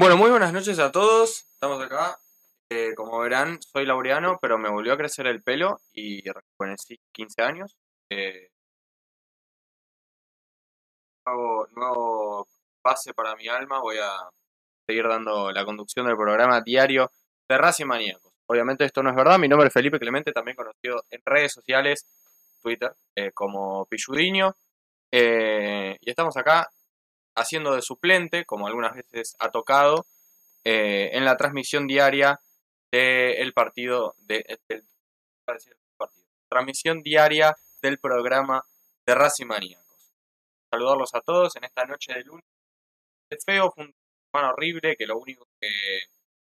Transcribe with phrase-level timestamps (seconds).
[0.00, 1.44] Bueno, muy buenas noches a todos.
[1.52, 2.18] Estamos acá.
[2.70, 7.42] Eh, como verán, soy laureano, pero me volvió a crecer el pelo y rejuvenecí 15
[7.42, 7.76] años.
[8.08, 8.48] Eh,
[11.26, 12.48] nuevo, nuevo
[12.80, 13.80] pase para mi alma.
[13.80, 14.10] Voy a
[14.88, 17.10] seguir dando la conducción del programa diario
[17.46, 18.32] de Racing Maníacos.
[18.46, 19.38] Obviamente esto no es verdad.
[19.38, 22.06] Mi nombre es Felipe Clemente, también conocido en redes sociales,
[22.62, 24.56] Twitter, eh, como Pilludiño.
[25.12, 26.70] Eh, y estamos acá
[27.34, 30.06] haciendo de suplente, como algunas veces ha tocado,
[30.64, 32.40] eh, en la transmisión diaria
[32.90, 34.84] del partido, de, del,
[35.44, 35.76] partido,
[36.48, 38.64] transmisión diaria del programa
[39.06, 40.14] de Racing Maníacos.
[40.70, 42.44] Saludarlos a todos en esta noche de lunes.
[43.30, 43.94] Es feo, fue un
[44.30, 45.68] semana horrible, que lo único que,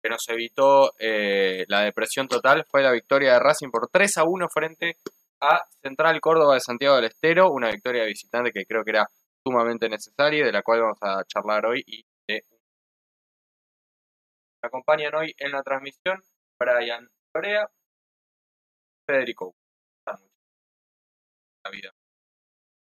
[0.02, 4.24] que nos evitó eh, la depresión total fue la victoria de Racing por 3 a
[4.24, 4.98] 1 frente
[5.42, 9.10] a Central Córdoba de Santiago del Estero, una victoria de visitante que creo que era
[9.46, 12.42] sumamente necesaria, de la cual vamos a charlar hoy y de
[14.62, 16.20] me acompañan hoy en la transmisión
[16.60, 17.70] Brian Lorea,
[19.08, 19.54] Federico.
[21.64, 21.92] La vida.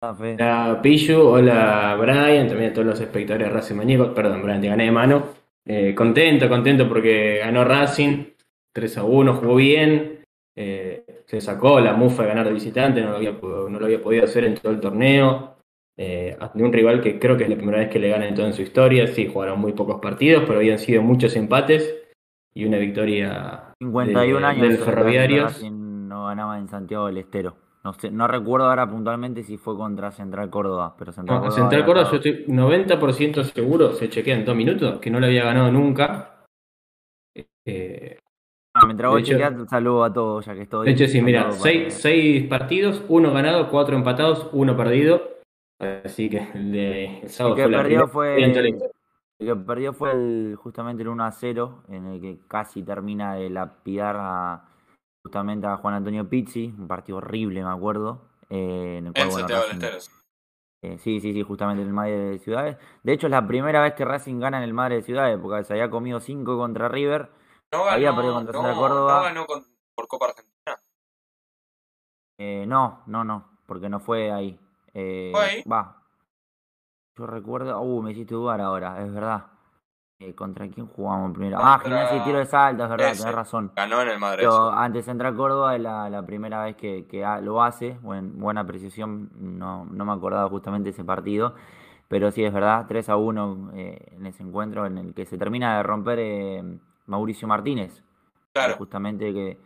[0.01, 4.67] Hola Pillu, hola Brian, también a todos los espectadores de Racing Maníacos, perdón Brian, te
[4.67, 5.33] gané de mano.
[5.65, 8.33] Eh, contento, contento porque ganó Racing,
[8.71, 10.23] 3 a 1, jugó bien,
[10.55, 14.01] eh, se sacó la mufa de ganar de visitante, no lo había, no lo había
[14.01, 15.54] podido hacer en todo el torneo.
[15.97, 18.35] Eh, de un rival que creo que es la primera vez que le gana en
[18.35, 19.07] toda su historia.
[19.07, 21.95] Sí, jugaron muy pocos partidos, pero habían sido muchos empates
[22.53, 25.43] y una victoria 51 de- años del.
[25.43, 27.55] Racing no ganaba en Santiago del Estero.
[27.85, 31.55] No, sé, no recuerdo ahora puntualmente si fue contra Central Córdoba, pero Central No, Córdoba.
[31.61, 35.27] Central había Córdoba, yo estoy 90% seguro, se chequea en dos minutos, que no lo
[35.27, 36.43] había ganado nunca.
[37.65, 38.17] Eh,
[38.73, 40.85] Ah, mientras hecho- chequeás, saludo a todos, ya que estoy.
[40.87, 45.34] de hecho, sí, mira, seis, seis partidos, uno ganado, cuatro empatados, uno perdido.
[45.79, 48.43] Así que el, de, el sábado El que fue la perdió la fue.
[49.37, 53.35] El que perdió fue el, justamente el 1 a 0, en el que casi termina
[53.35, 54.69] de lapidar a,
[55.25, 58.29] justamente a Juan Antonio Pizzi, un partido horrible, me acuerdo.
[58.49, 60.11] eh, en el cual, En bueno, Racing-.
[60.83, 62.77] Eh, sí, sí, sí, justamente en el Madre de Ciudades.
[63.03, 65.63] De hecho, es la primera vez que Racing gana en el Madre de Ciudades, porque
[65.63, 67.29] se había comido 5 contra River.
[67.73, 69.17] No Había perdido contra no, Central Córdoba.
[69.17, 69.65] no ganó con-
[69.95, 70.79] por Copa Argentina.
[72.37, 74.59] Eh, no, no, no, porque no fue ahí.
[74.95, 75.63] Eh.
[75.71, 76.01] Va.
[77.17, 77.79] Yo recuerdo.
[77.81, 79.45] Uh, me hiciste dudar ahora, es verdad.
[80.19, 81.57] Eh, ¿Contra quién jugamos primero?
[81.59, 83.21] Ah, Contra- Gimnasia y Tiro de Salta, es verdad, Ese.
[83.21, 83.71] tenés razón.
[83.75, 84.39] Ganó en el Madrid.
[84.43, 87.05] Pero ante Central Córdoba es la, la primera vez que,
[87.41, 87.97] lo hace.
[88.01, 91.53] Buen- buena apreciación, no, no me acordaba justamente de ese partido.
[92.07, 95.37] Pero sí, es verdad, 3 a 1 eh, en ese encuentro en el que se
[95.37, 98.01] termina de romper eh, Mauricio Martínez.
[98.53, 98.75] Claro.
[98.77, 99.59] Justamente que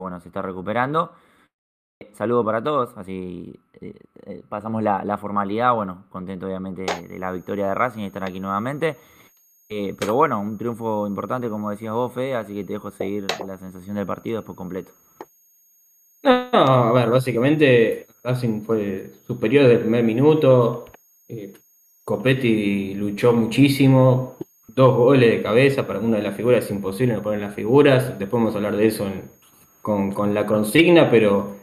[0.00, 1.12] bueno, se está recuperando.
[2.12, 3.94] Saludo para todos, así eh,
[4.26, 5.74] eh, pasamos la, formalidad.
[5.74, 8.96] Bueno, contento obviamente de, la victoria de Racing y estar aquí nuevamente.
[9.68, 13.26] Eh, pero bueno, un triunfo importante, como decías vos, Fede, así que te dejo seguir
[13.46, 14.92] la sensación del partido después completo.
[16.22, 20.84] No, a ver, básicamente Racing fue superior desde el primer minuto.
[21.26, 21.52] Eh,
[22.04, 24.36] Copetti luchó muchísimo.
[24.68, 28.18] Dos goles de cabeza para una de las figuras es imposible no poner las figuras.
[28.18, 29.06] Después vamos a hablar de eso
[29.80, 31.61] con, con la consigna, pero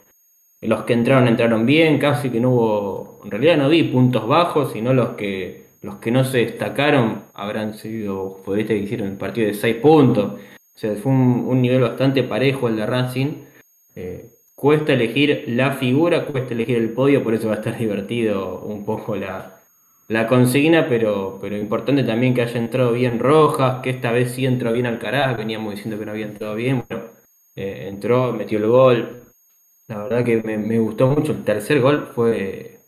[0.61, 4.73] los que entraron entraron bien, casi que no hubo, en realidad no vi puntos bajos,
[4.73, 9.47] sino los que los que no se destacaron habrán sido futbolistas que hicieron el partido
[9.47, 10.33] de 6 puntos.
[10.33, 13.45] O sea, fue un, un nivel bastante parejo el de Racing.
[13.95, 18.59] Eh, cuesta elegir la figura, cuesta elegir el podio, por eso va a estar divertido
[18.61, 19.61] un poco la,
[20.09, 24.45] la consigna, pero, pero importante también que haya entrado bien Rojas, que esta vez sí
[24.45, 27.05] entró bien Alcaraz, veníamos diciendo que no había entrado bien, bueno,
[27.55, 29.28] eh, entró, metió el gol.
[29.89, 31.31] La verdad que me, gustó mucho.
[31.31, 32.81] El tercer gol fue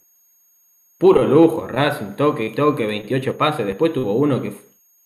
[1.00, 3.66] puro lujo, Racing, toque y toque, 28 pases.
[3.66, 4.54] Después tuvo uno que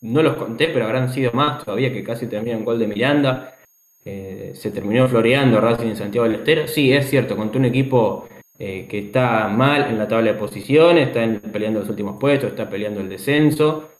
[0.01, 3.55] no los conté, pero habrán sido más todavía, que casi termina un gol de Miranda.
[4.03, 6.67] Eh, se terminó floreando Racing en Santiago del Estero.
[6.67, 8.27] Sí, es cierto, contra un equipo
[8.59, 12.69] eh, que está mal en la tabla de posiciones, está peleando los últimos puestos, está
[12.69, 13.91] peleando el descenso.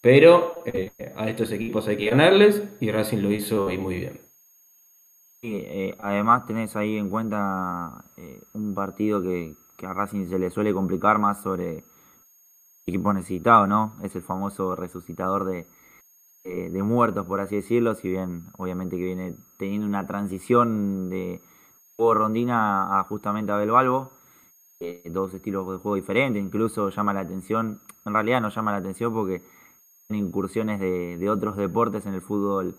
[0.00, 4.25] Pero eh, a estos equipos hay que ganarles y Racing lo hizo y muy bien.
[5.54, 10.50] Eh, además tenés ahí en cuenta eh, un partido que, que a Racing se le
[10.50, 11.84] suele complicar más sobre
[12.86, 13.96] equipo necesitado, ¿no?
[14.02, 15.66] Es el famoso resucitador de,
[16.44, 21.42] eh, de muertos, por así decirlo, si bien obviamente que viene teniendo una transición de
[21.96, 24.12] juego rondina a justamente a Belvalvo,
[25.06, 29.12] dos estilos de juego diferentes, incluso llama la atención, en realidad no llama la atención
[29.12, 29.42] porque
[30.10, 32.76] incursiones de, de otros deportes en el fútbol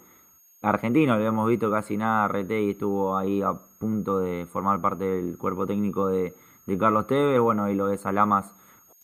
[0.69, 5.37] argentino, lo hemos visto casi nada, Retey estuvo ahí a punto de formar parte del
[5.37, 6.35] cuerpo técnico de,
[6.65, 8.53] de Carlos Tevez, bueno, y lo ves a Lamas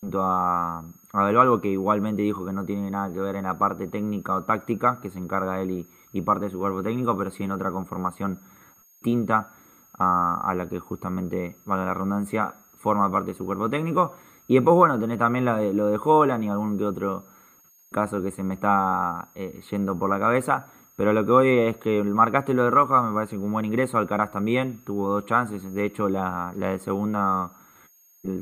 [0.02, 0.84] junto a,
[1.14, 4.36] a Del que igualmente dijo que no tiene nada que ver en la parte técnica
[4.36, 7.44] o táctica, que se encarga él y, y parte de su cuerpo técnico, pero sí
[7.44, 8.40] en otra conformación
[9.02, 9.54] distinta
[9.98, 14.14] a, la que justamente, valga la redundancia, forma parte de su cuerpo técnico.
[14.48, 17.26] Y después, bueno, tenés también la de, lo de Holland y algún que otro
[17.92, 20.68] caso que se me está eh, yendo por la cabeza.
[20.96, 23.66] Pero lo que voy es que marcaste lo de Rojas, me parece que un buen
[23.66, 23.98] ingreso.
[23.98, 25.74] Alcaraz también tuvo dos chances.
[25.74, 27.52] De hecho, la, la de segunda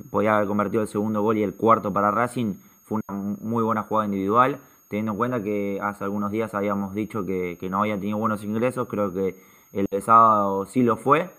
[0.10, 2.56] podía haber convertido el segundo gol y el cuarto para Racing.
[2.84, 4.60] Fue una muy buena jugada individual.
[4.90, 8.90] Teniendo en cuenta que hace algunos días habíamos dicho que, no había tenido buenos ingresos,
[8.90, 11.34] creo que el de sábado sí lo fue.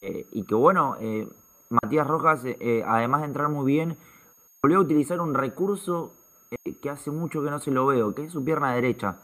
[0.00, 1.28] Eh, y que bueno, eh,
[1.68, 3.98] Matías Rojas, eh, además de entrar muy bien,
[4.62, 6.14] volvió a utilizar un recurso
[6.80, 9.18] que hace mucho que no se lo veo, que es su pierna derecha.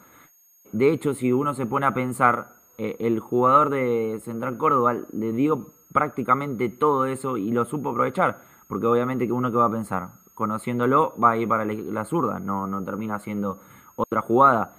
[0.74, 5.70] De hecho, si uno se pone a pensar, el jugador de Central Córdoba le dio
[5.92, 10.08] prácticamente todo eso y lo supo aprovechar, porque obviamente que uno que va a pensar,
[10.34, 13.60] conociéndolo, va a ir para la zurda, no, termina haciendo
[13.96, 14.74] otra jugada.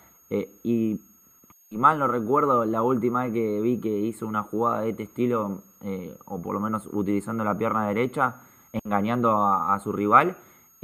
[0.63, 0.99] y
[1.75, 5.03] y mal no recuerdo, la última vez que vi que hizo una jugada de este
[5.03, 8.35] estilo, eh, o por lo menos utilizando la pierna derecha,
[8.71, 10.37] engañando a, su rival,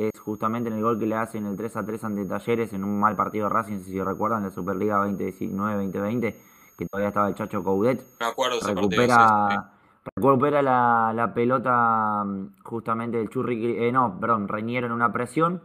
[0.08, 2.84] es justamente en el gol que le hacen el 3 a 3 ante Talleres en
[2.84, 6.36] un mal partido de Racing, si recuerdan, la Superliga 2019-2020,
[6.78, 8.04] que todavía estaba el Chacho Coudet.
[8.20, 9.72] Me acuerdo recupera,
[10.16, 15.62] recupera la, la, pelota mm, justamente del Churri, eh, no, perdón, Reñero en una presión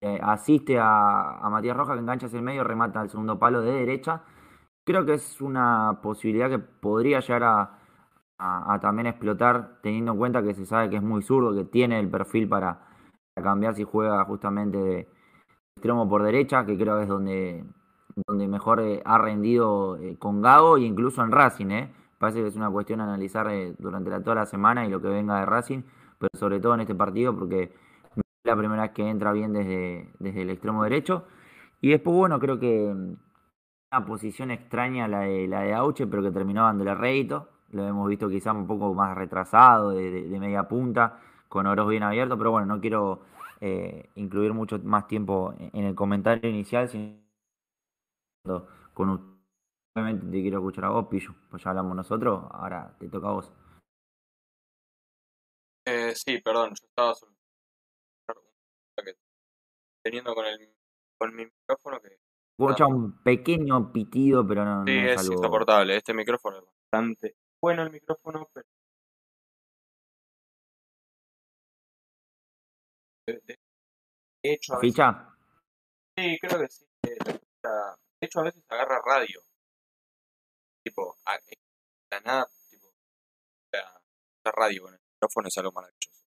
[0.00, 3.72] eh, asiste a, Matías Roja que engancha hacia el medio, remata el segundo palo de
[3.72, 4.22] derecha.
[4.84, 7.44] Creo que es una posibilidad que podría llegar
[8.38, 11.98] a, también explotar, teniendo en cuenta que se sabe que es muy zurdo, que tiene
[11.98, 12.87] el perfil para,
[13.42, 15.08] cambiar si juega justamente de
[15.76, 17.64] extremo por derecha, que creo que es donde,
[18.26, 21.88] donde mejor eh, ha rendido eh, con Gago e incluso en Racing.
[22.18, 23.48] Parece que es una cuestión a analizar
[23.78, 25.82] durante la, toda la semana y lo que venga de Racing,
[26.18, 27.72] pero sobre todo en este partido porque
[28.44, 31.24] la primera vez que entra bien desde, desde el extremo derecho.
[31.80, 32.92] Y después, bueno, creo que
[33.90, 37.48] una posición extraña la de, la de Auche, pero que terminó dándole rédito.
[37.70, 42.38] Lo hemos visto quizás un poco más retrasado, de, media punta, con oros bien abiertos,
[42.38, 43.22] pero bueno, no quiero
[43.60, 47.18] eh, incluir mucho más tiempo en el comentario inicial, sino
[48.94, 49.38] con
[49.98, 53.32] Obviamente te quiero escuchar a vos, Pillo, pues ya hablamos nosotros, ahora te toca a
[53.32, 53.52] vos.
[55.86, 57.14] Eh, sí, perdón, yo estaba
[60.04, 60.72] teniendo con el
[61.18, 62.16] con mi micrófono que
[62.58, 65.96] escucha un pequeño pitido, pero no, sí, es, es insoportable.
[65.96, 68.66] Este micrófono es bastante bueno el micrófono, pero
[73.32, 73.58] de,
[74.42, 75.34] hecho a ¿Ficha?
[76.16, 76.84] Sí, creo que sí.
[77.02, 79.40] De hecho a veces agarra radio.
[80.84, 81.38] Tipo, a,
[82.10, 82.86] la nada, tipo,
[83.72, 84.00] la,
[84.44, 86.24] la radio con el micrófono es algo maravilloso.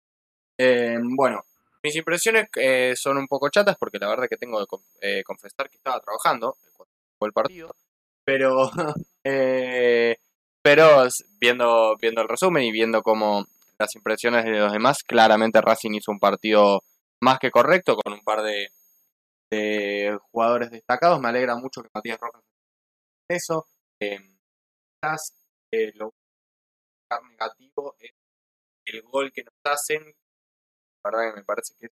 [0.57, 1.43] Eh, bueno,
[1.83, 5.69] mis impresiones eh, son un poco chatas porque la verdad que tengo que eh, confesar
[5.69, 7.75] que estaba trabajando cuando fue el partido,
[8.23, 8.69] pero
[9.23, 10.17] eh,
[10.61, 11.07] pero
[11.39, 13.45] viendo viendo el resumen y viendo como
[13.79, 16.83] las impresiones de los demás, claramente Racing hizo un partido
[17.21, 18.69] más que correcto con un par de,
[20.31, 21.19] jugadores destacados.
[21.19, 22.41] Me alegra mucho que Matías Rojas
[23.29, 23.65] eso.
[23.99, 25.33] quizás
[25.95, 26.13] lo
[27.29, 28.11] negativo es
[28.85, 30.15] el gol que nos hacen
[31.03, 31.91] la verdad que me parece que es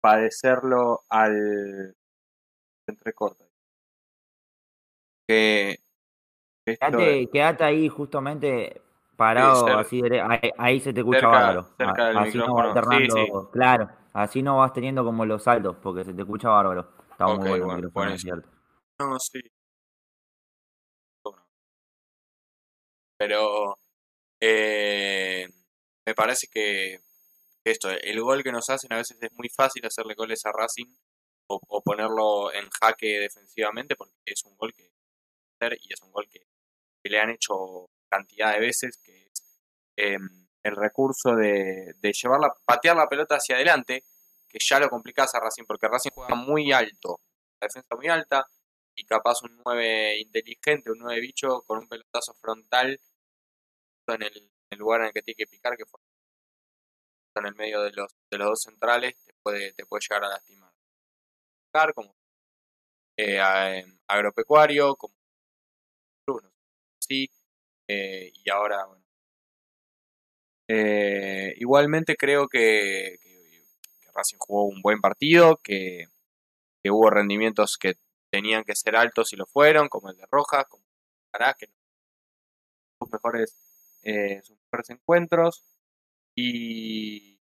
[0.00, 1.94] padecerlo al
[2.86, 3.44] entrecorta.
[5.28, 5.78] Que
[6.64, 8.80] quédate, quédate, ahí justamente
[9.16, 10.00] parado, así
[10.58, 11.66] ahí, se te escucha bárbaro.
[12.18, 16.22] así no vas alternando, claro, así no vas teniendo como los saltos, porque se te
[16.22, 16.88] escucha bárbaro.
[17.10, 18.48] Está muy bueno, bueno, es cierto.
[18.98, 19.40] No, sí.
[23.18, 23.76] Pero
[24.40, 25.48] eh,
[26.06, 27.00] me parece que
[27.64, 30.86] esto, el gol que nos hacen a veces es muy fácil hacerle goles a Racing
[31.48, 34.90] o, ponerlo en jaque defensivamente porque es un gol que
[35.60, 36.46] y es un gol que,
[37.04, 39.60] le han hecho cantidad de veces, que es
[39.96, 44.04] em, el recurso de, de llevarla, patear la pelota hacia adelante,
[44.48, 47.20] que ya lo complicás a Racing, porque Racing juega muy alto,
[47.60, 48.46] la defensa muy alta,
[48.94, 52.98] y capaz un 9 inteligente, un 9 bicho, con un pelotazo frontal
[54.08, 56.00] en el, en el lugar en el que tiene que picar, que fue
[57.36, 60.28] en el medio de los, de los dos centrales te puede, te puede llegar a
[60.28, 60.72] lastimar.
[61.94, 62.14] Como
[63.18, 65.14] eh, agropecuario, como
[66.98, 67.30] sí,
[67.88, 69.05] eh, y ahora, bueno.
[70.68, 73.18] Eh, igualmente creo que,
[74.14, 76.06] Racing jugó un buen partido, que,
[76.88, 77.94] hubo rendimientos que
[78.30, 80.84] tenían que ser altos y lo fueron, como el de Rojas, como
[81.34, 81.66] el que
[82.98, 83.54] sus mejores,
[84.42, 85.64] sus mejores encuentros.
[86.36, 87.36] Y,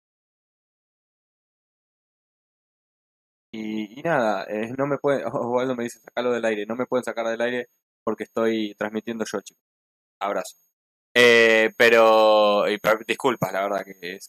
[3.54, 6.86] Y, y nada, eh, no me pueden, Osvaldo me dice sacarlo del aire, no me
[6.86, 7.68] pueden sacar del aire
[8.04, 9.64] porque estoy transmitiendo yo, chicos.
[10.20, 10.56] Abrazo.
[11.14, 12.66] Eh, pero,
[13.08, 14.20] disculpas, la verdad que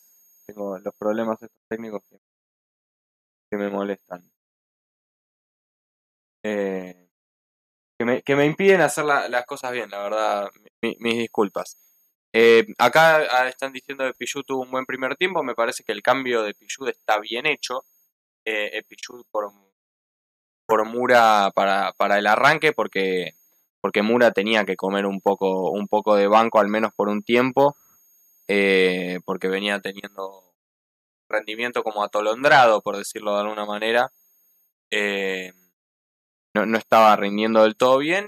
[0.47, 4.23] tengo los problemas técnicos que, me molestan.
[6.45, 7.09] Eh,
[7.99, 10.51] que, me, que me impiden hacer la- las cosas bien, la verdad,
[10.83, 11.79] mi- mis disculpas.
[12.33, 15.93] Eh, acá ah, están diciendo que Pichu tuvo un buen primer tiempo, me parece que
[15.93, 17.85] el cambio de Pichu está bien hecho.
[18.47, 19.53] Eh, eh, Pichu por,
[20.67, 23.33] por Mura para, para el arranque, porque,
[23.83, 27.25] porque Mura tenía que comer un poco, un poco de banco, al menos por un
[27.25, 27.77] tiempo,
[28.49, 30.55] eh, porque venía teniendo
[31.29, 34.11] rendimiento como atolondrado, por decirlo de alguna manera.
[34.91, 35.53] Eh,
[36.55, 38.27] no, no estaba rindiendo del todo bien.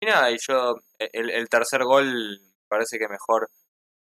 [0.00, 3.50] Y, nada, y yo, el, el tercer gol parece que mejor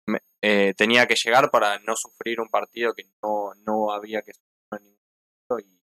[0.08, 4.34] me- eh, tenía que llegar para no sufrir un partido que no, no había que
[4.34, 5.00] sufrir en ningún
[5.50, 5.70] momento.
[5.70, 5.82] Y,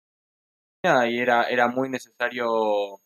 [0.84, 3.00] nada, y era, era muy necesario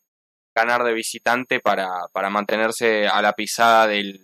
[0.61, 4.21] ganar de visitante para, para mantenerse a la pisada del,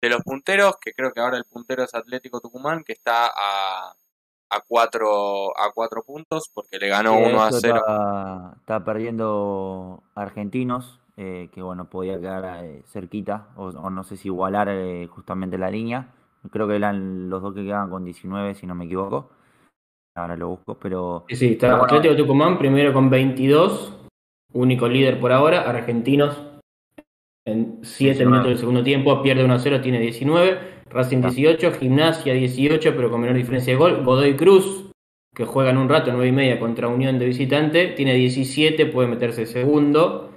[0.00, 3.92] de los punteros, que creo que ahora el puntero es Atlético Tucumán, que está a,
[4.50, 7.76] a, cuatro, a cuatro puntos, porque le ganó Sí, 1 a 0.
[7.76, 14.16] Está, está perdiendo Argentinos, eh, que bueno, podía quedar eh, cerquita, o, o no sé
[14.16, 16.08] si igualar eh, justamente la línea.
[16.50, 19.30] Creo que eran los dos que quedaban con 19, si no me equivoco.
[20.16, 21.96] Ahora lo busco, pero Sí, sí, está Pero bueno.
[21.96, 24.03] Atlético Tucumán primero con 22,
[24.54, 25.62] único líder por ahora.
[25.68, 26.40] Argentinos
[27.46, 28.24] en 7 19.
[28.30, 30.58] minutos del segundo tiempo pierde 1 a 0, tiene 19.
[30.90, 31.28] Racing Ah.
[31.30, 34.04] 18, Gimnasia 18, pero con menor diferencia de gol.
[34.04, 34.90] Godoy Cruz,
[35.34, 39.44] que juegan un rato, 9 y media contra Unión de visitante, tiene 17, puede meterse
[39.46, 40.30] segundo.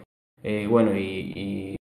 [0.43, 1.75] Eh, bueno, y, y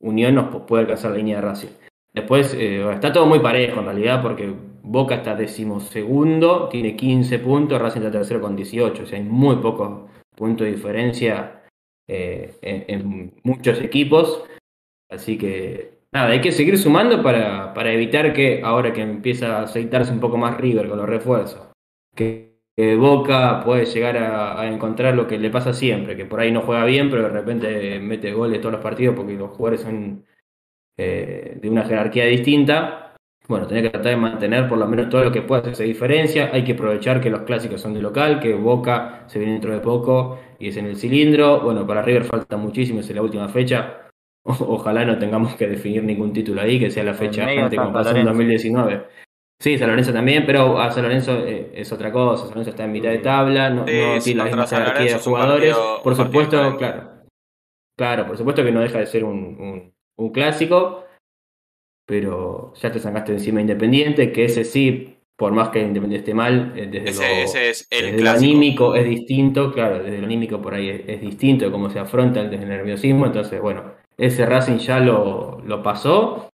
[0.00, 1.68] Unión nos pu- puede alcanzar la línea de Racing.
[2.12, 4.52] Después eh, está todo muy parejo en realidad, porque
[4.82, 9.56] Boca está decimosegundo, tiene 15 puntos, Racing está tercero con 18, o sea, hay muy
[9.56, 11.62] pocos puntos de diferencia
[12.08, 14.44] eh, en, muchos equipos.
[15.10, 19.62] Así que nada, hay que seguir sumando para, para evitar que ahora que empieza a
[19.62, 21.68] aceitarse un poco más River con los refuerzos,
[22.14, 22.50] que,
[22.98, 26.62] Boca puede llegar a, a encontrar lo que le pasa siempre, que por ahí no
[26.62, 30.24] juega bien, pero de repente mete goles todos los partidos porque los jugadores son
[30.98, 33.11] eh, de una jerarquía distinta.
[33.48, 36.50] Bueno, tenés que tratar de mantener por lo menos todo lo que pueda hacerse diferencia.
[36.52, 39.80] Hay que aprovechar que los clásicos son de local, que Boca se viene dentro de
[39.80, 41.60] poco y es en el cilindro.
[41.60, 43.98] Bueno, para River falta muchísimo, es la última fecha.
[44.44, 47.92] O- ojalá no tengamos que definir ningún título ahí, que sea la fecha antes como
[47.92, 48.30] pasó en Lorenzo.
[48.30, 49.02] 2019.
[49.60, 52.42] Sí, San Lorenzo también, pero a San Lorenzo eh, es otra cosa.
[52.44, 55.12] San Lorenzo está en mitad de tabla, no, Sí, no sí, tiene la misma jerarquía
[55.14, 55.74] de jugadores.
[55.76, 57.08] partido- Por supuesto, claro.
[57.96, 61.01] Claro, por supuesto que no deja de ser un, un- un clásico,
[62.12, 66.74] pero ya te sacaste encima Independiente, que ese sí, por más que Independiente esté mal,
[66.76, 70.26] eh, desde, Ese, lo, ese es el desde lo anímico es distinto, claro, desde lo
[70.26, 73.94] anímico por ahí es, es distinto de cómo se afronta desde el nerviosismo, entonces bueno,
[74.18, 76.50] ese Racing ya lo, lo pasó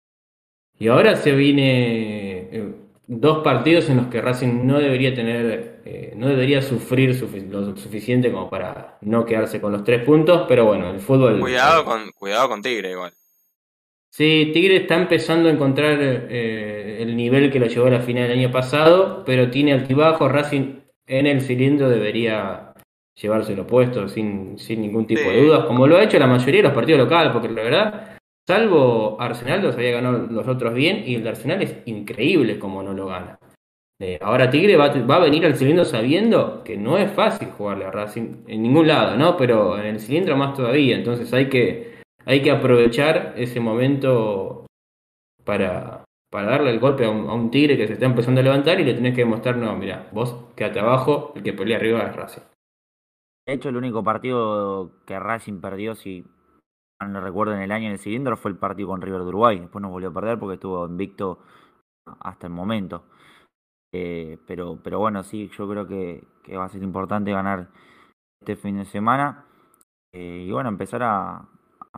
[0.77, 2.71] y ahora se viene eh,
[3.07, 8.31] dos partidos en los que Racing no debería tener, eh, no debería sufrir lo suficiente
[8.31, 11.39] como para no quedarse con los tres puntos, pero bueno, el fútbol...
[11.39, 13.11] Cuidado con, cuidado con Tigre igual.
[14.17, 18.27] Sí, Tigre está empezando a encontrar eh, el nivel que lo llevó a la final
[18.27, 20.31] del año pasado, pero tiene altibajos.
[20.31, 22.73] Racing en el cilindro debería
[23.13, 25.29] llevárselo puesto sin, sin ningún tipo Sí.
[25.29, 28.17] de dudas, como lo ha hecho la mayoría de los partidos locales, porque la verdad,
[28.47, 32.81] salvo Arsenal, los había ganado los otros bien, y el de Arsenal es increíble como
[32.81, 33.37] no lo gana.
[34.01, 37.85] Eh, ahora Tigre va, va a venir al cilindro sabiendo que no es fácil jugarle
[37.85, 39.37] a Racing en ningún lado, ¿no?
[39.37, 41.96] Pero en el cilindro más todavía, entonces hay que
[42.27, 44.65] hay que aprovechar ese momento
[45.45, 48.83] para, para darle el golpe a un, tigre que se está empezando a levantar y
[48.83, 52.41] le tenés que demostrar, no, mira, vos quédate abajo, el que pelea arriba es Racing.
[53.47, 56.25] de hecho el único partido que Racing perdió, si
[56.99, 59.59] no recuerdo en el año en el cilindro, fue el partido con River de Uruguay.
[59.59, 61.39] Después no volvió a perder porque estuvo invicto
[62.19, 63.03] hasta el momento.
[63.93, 67.69] Eh, pero, pero bueno, sí, yo creo que, que va a ser importante ganar
[68.41, 69.45] este fin de semana.
[70.11, 71.47] Eh, y bueno, empezar a,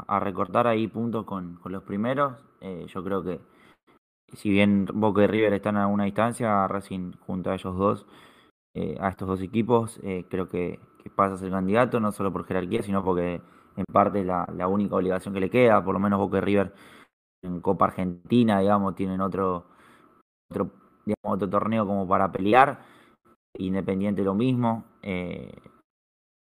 [0.07, 2.33] a recortar ahí puntos con, con los primeros.
[2.61, 3.39] Eh, yo creo que
[4.33, 8.05] si bien Boca y River están a una distancia, Racing junto a ellos dos,
[8.75, 12.31] eh, a estos dos equipos, eh, creo que, que pasa a ser candidato, no solo
[12.31, 13.41] por jerarquía, sino porque
[13.75, 16.41] en parte es la, la única obligación que le queda, por lo menos Boca y
[16.41, 16.73] River
[17.43, 19.65] en Copa Argentina, digamos, tienen otro,
[20.51, 20.71] otro,
[21.05, 22.81] digamos, otro torneo como para pelear.
[23.57, 24.83] Independiente lo mismo.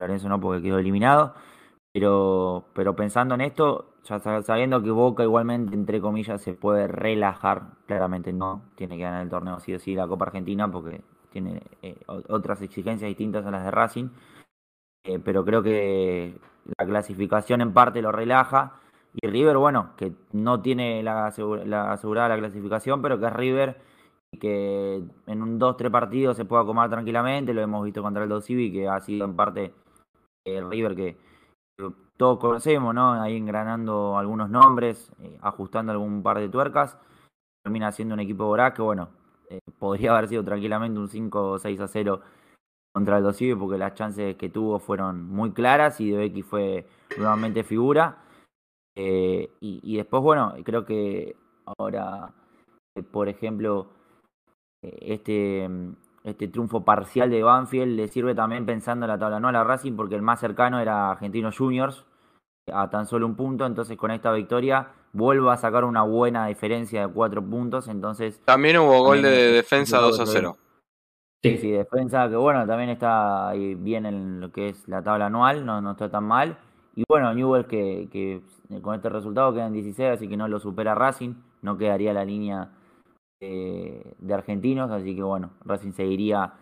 [0.00, 1.34] Lorenzo no porque quedó eliminado.
[1.96, 6.86] Pero, pero pensando en esto, ya sab- sabiendo que Boca igualmente, entre comillas, se puede
[6.88, 11.00] relajar, claramente no, tiene que ganar el torneo sí o sí la Copa Argentina porque
[11.30, 11.96] tiene eh,
[12.28, 14.08] otras exigencias distintas a las de Racing,
[15.04, 16.38] eh, pero creo que
[16.78, 18.80] la clasificación en parte lo relaja.
[19.20, 23.80] Y River, bueno, que no tiene la, asegurada la clasificación, pero que es River
[24.32, 27.54] y que en un 2-3 partidos se pueda comer tranquilamente.
[27.54, 29.72] Lo hemos visto contra el Dosivi, que ha sido en parte
[30.44, 31.16] el River que
[32.16, 33.12] todos conocemos, ¿no?
[33.12, 36.98] Ahí engranando algunos nombres, eh, ajustando algún par de tuercas.
[37.62, 39.10] Termina siendo un equipo voraz que, bueno,
[39.50, 42.20] eh, podría haber sido tranquilamente un 5 o 6 a 0
[42.92, 46.86] contra el Dosive porque las chances que tuvo fueron muy claras y De Becky fue
[47.18, 48.22] nuevamente figura.
[48.94, 52.32] Eh, y, después, bueno, creo que ahora,
[53.12, 53.88] por ejemplo,
[54.80, 55.68] este,
[56.26, 59.62] este triunfo parcial de Banfield le sirve también pensando en la tabla no a la
[59.62, 62.04] Racing porque el más cercano era Argentinos Juniors
[62.72, 67.06] a tan solo un punto, entonces con esta victoria vuelvo a sacar una buena diferencia
[67.06, 68.40] de cuatro puntos, entonces...
[68.44, 70.56] También hubo gol de defensa 2 a 0.
[71.44, 75.26] Sí, sí, defensa que bueno, también está ahí bien en lo que es la tabla
[75.26, 76.58] anual, no, no está tan mal.
[76.96, 78.42] Y bueno, Newell que, que
[78.82, 82.70] con este resultado quedan 16, así que no lo supera Racing, no quedaría la línea
[83.40, 86.54] eh, de argentinos, así que bueno, Racing seguiría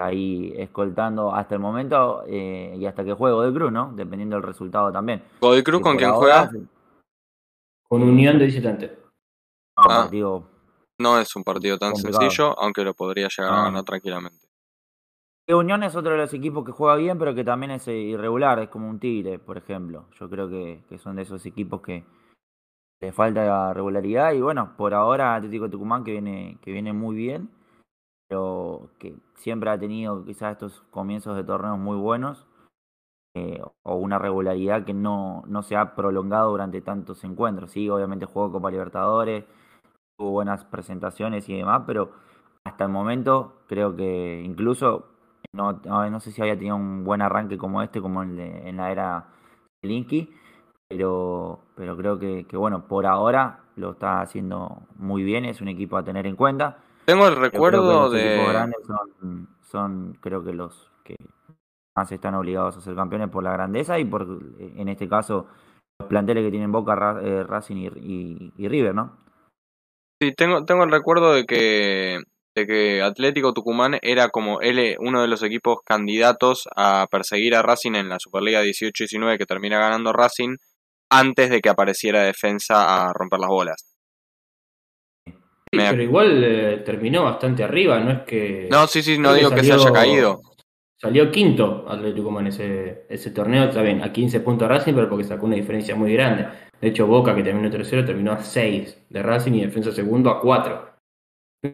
[0.00, 3.92] ahí escoltando hasta el momento eh, y hasta que juegue de Cruz, ¿no?
[3.94, 5.22] Dependiendo del resultado también.
[5.40, 6.50] ¿Godoy Cruz con quién juega?
[7.88, 8.98] Con Unión de visitante.
[9.76, 10.08] Ah,
[10.98, 14.46] no es un partido tan sencillo, aunque lo podría llegar a ganar tranquilamente.
[15.48, 18.68] Unión es otro de los equipos que juega bien, pero que también es irregular, es
[18.68, 20.06] como un Tigre, por ejemplo.
[20.18, 22.04] Yo creo que, que son de esos equipos que
[23.02, 27.50] le falta regularidad y bueno, por ahora Atlético Tucumán que viene, que viene muy bien
[28.32, 32.46] pero que siempre ha tenido quizás estos comienzos de torneos muy buenos
[33.34, 37.72] eh, o una regularidad que no, no se ha prolongado durante tantos encuentros.
[37.72, 39.44] Sí, obviamente jugó Copa Libertadores,
[40.16, 42.12] tuvo buenas presentaciones y demás, pero
[42.64, 45.10] hasta el momento creo que incluso
[45.52, 48.78] no, no, sé si había tenido un buen arranque como este, como el de, en
[48.78, 49.28] la era
[49.82, 50.32] Linky,
[50.92, 55.68] pero, pero creo que, que, bueno, por ahora lo está haciendo muy bien, es un
[55.68, 56.78] equipo a tener en cuenta.
[57.06, 58.36] Tengo el recuerdo de.
[58.36, 58.80] Los grandes
[59.62, 61.16] son, creo que los que
[61.96, 64.26] más están obligados a ser campeones por la grandeza y por,
[64.58, 65.46] en este caso,
[65.98, 69.16] los planteles que tienen Boca, eh, Racing y, River, ¿no?
[70.20, 72.20] Sí, tengo, tengo el recuerdo de que,
[72.54, 77.62] de que Atlético Tucumán era como él, uno de los equipos candidatos a perseguir a
[77.62, 80.56] Racing en la Superliga 18-19 que termina ganando Racing
[81.12, 83.92] antes de que apareciera defensa a romper las bolas
[85.72, 88.68] pero igual eh, terminó bastante arriba, no es que.
[88.70, 90.40] No, sí, sí, no digo que se haya caído.
[91.00, 95.24] Salió quinto Atlético en ese, ese torneo, está bien, a 15 puntos Racing, pero porque
[95.24, 96.46] sacó una diferencia muy grande.
[96.80, 100.40] De hecho, Boca, que terminó tercero, terminó a 6 de Racing y Defensa segundo a
[100.40, 100.92] 4.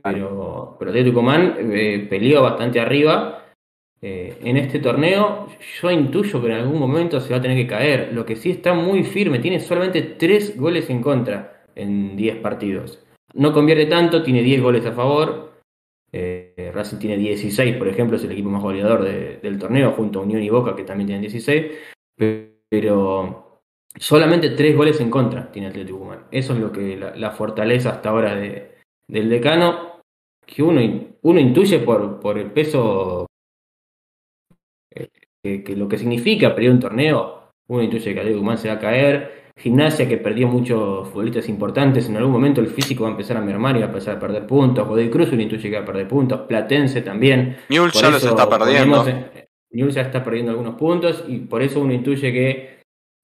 [0.02, 3.37] Pero, pero Atlético Man eh, peleó bastante arriba.
[4.00, 5.48] Eh, en este torneo,
[5.80, 8.12] yo intuyo que en algún momento se va a tener que caer.
[8.12, 13.04] Lo que sí está muy firme, tiene solamente 3 goles en contra en 10 partidos.
[13.34, 15.62] No convierte tanto, tiene 10 goles a favor.
[16.12, 20.22] Eh, Racing tiene 16, por ejemplo, es el equipo más goleador del torneo, junto a
[20.22, 21.66] Unión y Boca, que también tienen 16.
[22.68, 23.62] Pero
[23.96, 26.26] solamente 3 goles en contra tiene Atlético Tucumán.
[26.30, 30.00] Eso es lo que la, fortaleza hasta ahora del decano,
[30.46, 30.80] que uno,
[31.22, 33.27] uno intuye por, por el peso
[35.44, 37.38] eh, que, lo que significa perder un torneo.
[37.68, 42.16] Uno intuye que Tucumán se va a caer Gimnasia que perdió muchos futbolistas importantes, en
[42.16, 44.46] algún momento el físico va a empezar a mermar y va a empezar a perder
[44.46, 44.86] puntos.
[44.86, 47.56] Godoy Cruz uno intuye que va a perder puntos, Platense también.
[47.68, 49.04] Newell ya los está perdiendo.
[49.70, 52.78] Newell ya está perdiendo algunos puntos y por eso uno intuye que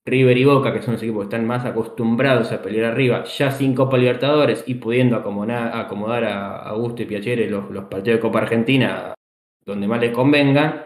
[0.05, 3.49] River y Boca, que son los equipos que están más acostumbrados a pelear arriba, ya
[3.49, 8.21] sin Copa Libertadores y pudiendo acomodar, acomodar a Augusto y Piacere los, los partidos de
[8.21, 9.15] Copa Argentina
[9.65, 10.84] donde más les convenga,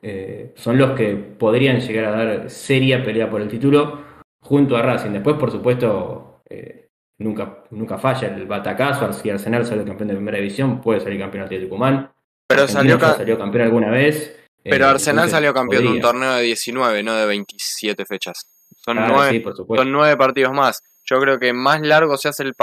[0.00, 4.04] eh, son los que podrían llegar a dar seria pelea por el título
[4.40, 5.10] junto a Racing.
[5.10, 9.12] Después, por supuesto, eh, nunca, nunca falla el batacazo.
[9.12, 12.12] Si Arsenal sale campeón de primera división, puede salir campeón de Tucumán.
[12.46, 14.38] Pero salió, salió campeón alguna vez.
[14.62, 18.46] Pero eh, Arsenal salió campeón de un torneo de 19, no de 27 fechas.
[18.76, 20.80] Son, nueve, son nueve partidos más.
[21.04, 22.54] Yo creo que más largo se hace el,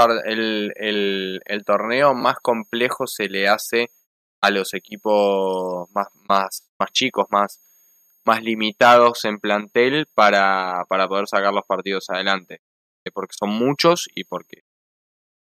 [0.75, 3.89] el, el, torneo, más complejo se le hace
[4.45, 7.59] a los equipos más, más, más chicos, más,
[8.25, 12.61] más limitados en plantel para, para poder sacar los partidos adelante.
[13.05, 14.63] Eh, porque son muchos y porque,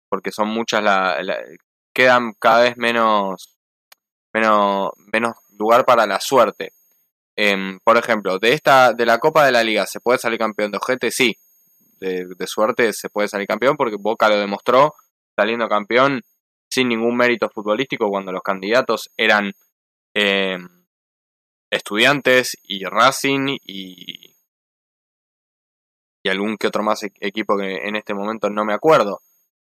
[0.09, 1.19] porque son muchas, la,
[1.95, 3.59] quedan cada vez menos,
[4.33, 6.73] menos, menos lugar para la suerte.
[7.37, 10.71] Em, por ejemplo, de esta, de la Copa de la Liga, ¿se puede salir campeón
[10.71, 11.11] de ojete?
[11.11, 11.37] Sí,
[12.01, 14.95] de, de, suerte se puede salir campeón porque Boca lo demostró,
[15.37, 16.23] saliendo campeón
[16.71, 19.53] sin ningún mérito futbolístico cuando los candidatos eran
[20.15, 20.59] eh,
[21.71, 24.35] estudiantes y Racing y,
[26.23, 29.21] y algún que otro más e- equipo que en este momento no me acuerdo.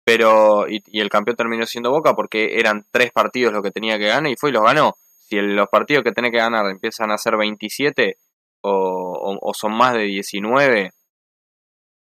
[0.05, 4.09] Pero, y, el campeón terminó siendo Boca porque eran tres partidos lo que tenía que
[4.09, 4.95] ganar y fue y los ganó.
[5.29, 8.17] Si el- los partidos que tenés que ganar empiezan a ser 27
[8.63, 10.91] o, son más de 19,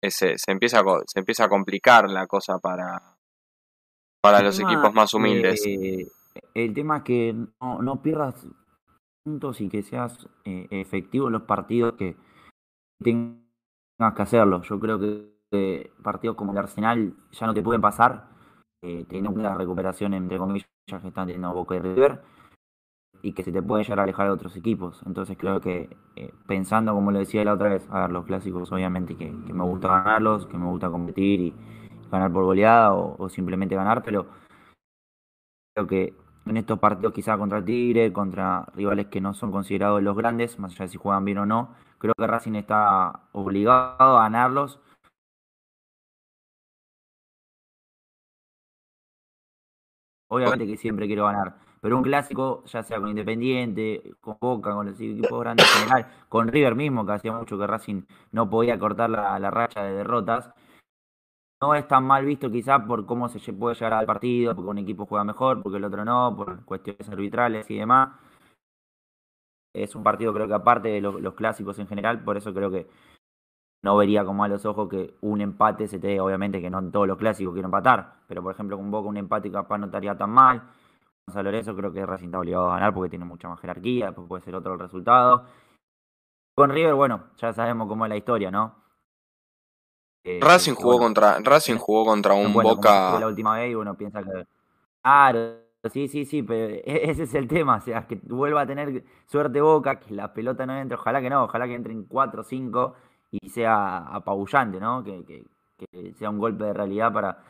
[0.01, 3.14] ese- se, empieza se empieza a complicar la cosa para,
[4.25, 5.63] para El los equipos más humildes.
[5.65, 8.47] el tema es que no, no pierdas
[9.23, 12.15] puntos y que seas eh, efectivo en los partidos que
[13.03, 14.61] tengas que hacerlo.
[14.63, 18.29] Yo creo que eh, partidos como el Arsenal ya no te pueden pasar,
[18.81, 22.21] eh, teniendo la recuperación, entre comillas, que están teniendo Boca y River,
[23.21, 25.01] y que se te pueden llegar a alejar de otros equipos.
[25.05, 28.71] Entonces creo que, eh, pensando como lo decía la otra vez, a ver, los clásicos
[28.71, 31.53] obviamente que, que me gusta ganarlos, que me gusta competir y
[32.15, 34.27] ganar por goleada o, simplemente ganar, pero
[35.73, 36.13] creo que
[36.45, 40.71] en estos partidos quizá contra Tigre, contra rivales que no son considerados los grandes, más
[40.73, 44.79] allá de si juegan bien o no, creo que Racing está obligado a ganarlos.
[50.27, 54.87] Obviamente que siempre quiero ganar, pero un clásico, ya sea con Independiente, con Boca, con
[54.87, 59.09] los equipos grandes en con River mismo, que hacía mucho que Racing no podía cortar
[59.09, 60.51] la, la racha de derrotas,
[61.65, 64.77] no es tan mal visto quizá por cómo se puede llegar al partido, porque un
[64.79, 68.09] equipo juega mejor, porque el otro no, por cuestiones arbitrales y demás.
[69.73, 72.71] Es un partido creo que aparte de lo- los clásicos en general, por eso creo
[72.71, 72.87] que
[73.83, 76.79] no vería como a los ojos que un empate se te dé, obviamente que no
[76.79, 79.87] en todos los clásicos quiero empatar, pero por ejemplo con Boca un empate capaz no
[79.87, 80.63] estaría tan mal.
[81.25, 81.45] Con San
[81.77, 84.55] creo que Racing está obligado a ganar porque tiene mucha más jerarquía, después puede ser
[84.55, 85.45] otro el resultado.
[86.53, 88.75] Con River, bueno, ya sabemos cómo es la historia, ¿no?
[90.25, 93.75] Eh, Racing jugó bueno, contra Racing jugó contra un bueno, Boca la última vez y
[93.75, 94.45] uno piensa que.
[95.03, 95.57] Claro,
[95.91, 97.77] sí, sí, sí, pero e- ese es el tema.
[97.77, 100.97] O sea, que vuelva a tener suerte Boca, que la pelota no entre.
[100.97, 102.95] Ojalá que no, ojalá que entre en 4 o 5
[103.31, 105.03] y sea apabullante, ¿no?
[105.03, 105.45] Que, que-
[105.77, 107.43] que sea un golpe de realidad para,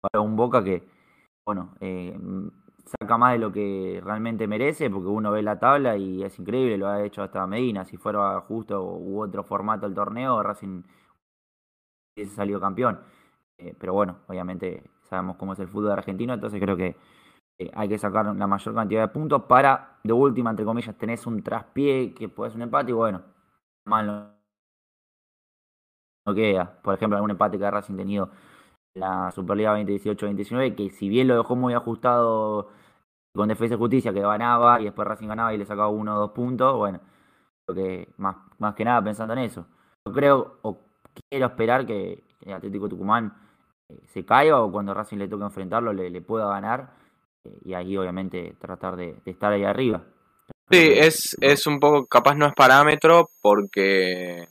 [0.00, 0.82] para un Boca que,
[1.46, 2.18] bueno, eh,
[2.86, 6.78] saca más de lo que realmente merece, porque uno ve la tabla y es increíble,
[6.78, 7.84] lo ha hecho hasta Medina.
[7.84, 10.82] Si fuera justo u otro formato el torneo, Racing
[12.14, 13.00] hubiese salido campeón.
[13.58, 16.96] Eh, pero bueno, obviamente sabemos cómo es el fútbol argentino, entonces creo que
[17.58, 21.26] eh, hay que sacar la mayor cantidad de puntos para, de última, entre comillas, tenés
[21.26, 23.22] un traspié que ser un empate y bueno,
[23.84, 24.34] mal
[26.26, 26.80] no, queda.
[26.82, 28.30] Por ejemplo, algún empate que Racing tenido
[28.94, 32.70] en la Superliga 2018-2019, que si bien lo dejó muy ajustado
[33.34, 36.20] con Defensa y Justicia, que ganaba y después Racing ganaba y le sacaba uno o
[36.20, 37.00] dos puntos, bueno,
[37.66, 39.66] creo que más, más que nada pensando en eso.
[40.06, 40.89] Yo creo o
[41.28, 43.32] quiero esperar que el Atlético Tucumán
[43.88, 46.94] eh, se caiga o cuando Racing le toque enfrentarlo le, le pueda ganar
[47.44, 50.02] eh, y ahí obviamente tratar de, de estar ahí arriba.
[50.70, 54.46] Sí, es, es un poco, capaz no es parámetro porque,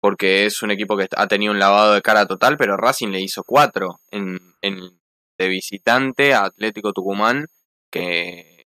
[0.00, 3.20] porque es un equipo que ha tenido un lavado de cara total, pero Racing le
[3.20, 4.98] hizo cuatro en, en-
[5.38, 7.46] de visitante a Atlético Tucumán,
[7.92, 8.66] que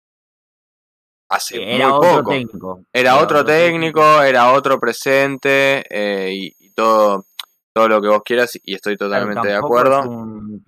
[1.30, 2.32] hace era muy otro poco.
[2.32, 2.80] técnico.
[2.91, 7.25] Era otro técnico, era otro presente eh, y todo,
[7.73, 10.03] todo lo que vos quieras y estoy totalmente de acuerdo.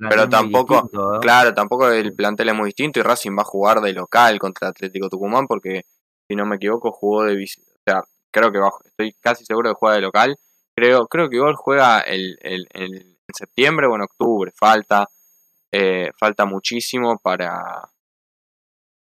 [0.09, 0.89] pero tampoco-.
[1.21, 4.69] Claro, tampoco el plantel es muy distinto y Racing va a jugar de local contra
[4.69, 5.83] Atlético Tucumán porque,
[6.29, 7.67] si no me equivoco, jugó de visita.
[7.71, 10.37] O sea, creo que va, estoy casi seguro que juega de local.
[10.75, 12.95] Creo, creo que igual juega el, el- el-
[13.27, 14.51] en septiembre o en octubre.
[14.55, 15.07] Falta,
[15.71, 17.89] eh, falta muchísimo para,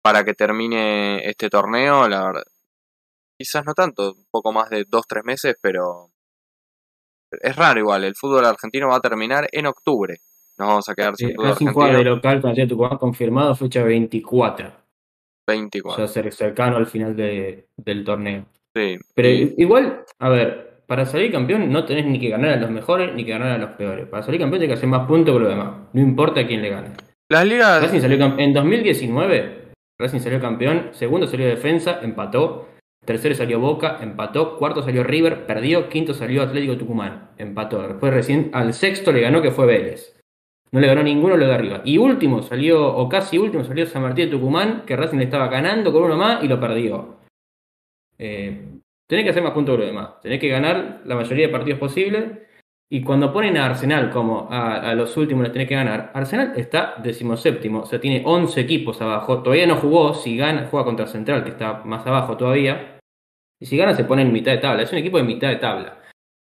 [0.01, 2.07] para que termine este torneo.
[2.07, 2.43] La verdad,
[3.37, 6.11] quizás no tanto, un poco más de dos, tres meses, pero
[7.31, 8.03] es raro igual.
[8.03, 10.17] El fútbol argentino va a terminar en octubre.
[10.57, 12.15] Nos vamos a quedar sin Eh, fútbol Racing juega de argentino.
[12.15, 14.71] local con Atlético Tucumán confirmado fecha 24.
[15.47, 16.03] 24.
[16.03, 18.45] Ya ser cercano al final de- del torneo.
[18.75, 18.97] Sí.
[19.13, 23.13] Pero igual, a ver, para salir campeón no tenés ni que ganar a los mejores
[23.15, 24.07] ni que ganar a los peores.
[24.07, 25.75] Para salir campeón tenés que hacer más puntos que los demás.
[25.93, 26.89] No importa quién le gane.
[27.29, 27.81] las ligas.
[27.81, 32.67] Racing salió en 2019, Racing salió campeón, segundo salió Defensa, empató,
[33.05, 37.87] tercero salió Boca, empató, cuarto salió River, perdió, quinto salió Atlético Tucumán, empató.
[37.87, 40.15] Después recién al sexto le ganó que fue Vélez.
[40.71, 41.81] No le ganó ninguno lo de arriba.
[41.85, 45.47] Y último salió, o casi último salió San Martín de Tucumán, que Racing le estaba
[45.47, 47.19] ganando con uno más y lo perdió.
[48.17, 50.19] Eh, tenés que hacer más puntos que los demás.
[50.21, 52.25] Tenés que ganar la mayoría de partidos posibles.
[52.89, 56.95] Y cuando ponen a Arsenal como a, los últimos les tenés que ganar, Arsenal está
[57.01, 59.41] decimoséptimo, o sea, tiene 11 equipos abajo.
[59.41, 62.94] Todavía no jugó, si gana, juega contra Central, que está más abajo todavía.
[63.59, 64.83] Y si gana, se pone en mitad de tabla.
[64.83, 66.01] Es un equipo de mitad de tabla.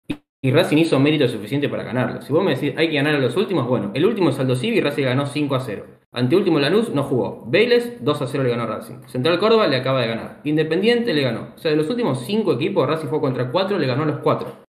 [0.07, 2.21] Y, y Racing hizo mérito suficiente para ganarlo.
[2.21, 4.81] Si vos me decís, hay que ganar a los últimos, bueno, el último Saldo Civi,
[4.81, 5.85] Racing ganó 5 a 0.
[6.11, 7.43] Anteúltimo Lanús no jugó.
[7.47, 9.01] Vélez 2 a 0 le ganó a Racing.
[9.07, 10.41] Central Córdoba le acaba de ganar.
[10.45, 11.53] Independiente le ganó.
[11.55, 14.19] O sea, de los últimos 5 equipos, Racing fue contra 4, le ganó a los
[14.19, 14.65] 4.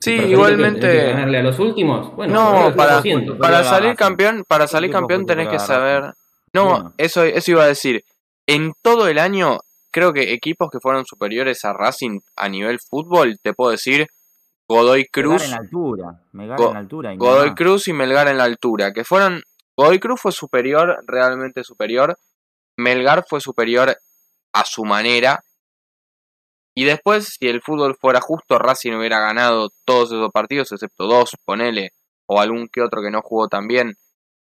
[0.00, 0.86] Sí, igualmente.
[0.86, 2.14] que ganarle a los últimos.
[2.14, 3.02] Bueno, No, para,
[3.38, 6.12] para salir campeón, para salir campeón tenés que saber.
[6.52, 8.02] No, eso, eso iba a decir.
[8.46, 9.60] En todo el año,
[9.94, 14.08] creo que equipos que fueron superiores a Racing a nivel fútbol, te puedo decir
[14.68, 16.22] Godoy Melgar Cruz, en la altura.
[16.32, 17.14] Melgar Go- en la altura.
[17.14, 17.54] y Godoy.
[17.54, 19.40] Cruz y Melgar en la altura, que fueron.
[19.76, 22.18] Godoy Cruz fue superior, realmente superior.
[22.76, 23.96] Melgar fue superior
[24.52, 25.44] a su manera.
[26.76, 31.36] Y después, si el fútbol fuera justo, Racing hubiera ganado todos esos partidos, excepto dos,
[31.44, 31.90] ponele,
[32.26, 33.94] o algún que otro que no jugó tan bien.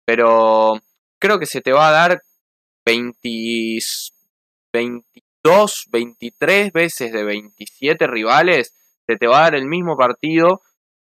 [0.06, 0.78] Pero
[1.20, 2.22] creo que se te va a dar
[2.86, 3.28] 20
[5.42, 8.74] 22, 23 veces de 27 rivales,
[9.06, 10.60] se te va a dar el mismo partido,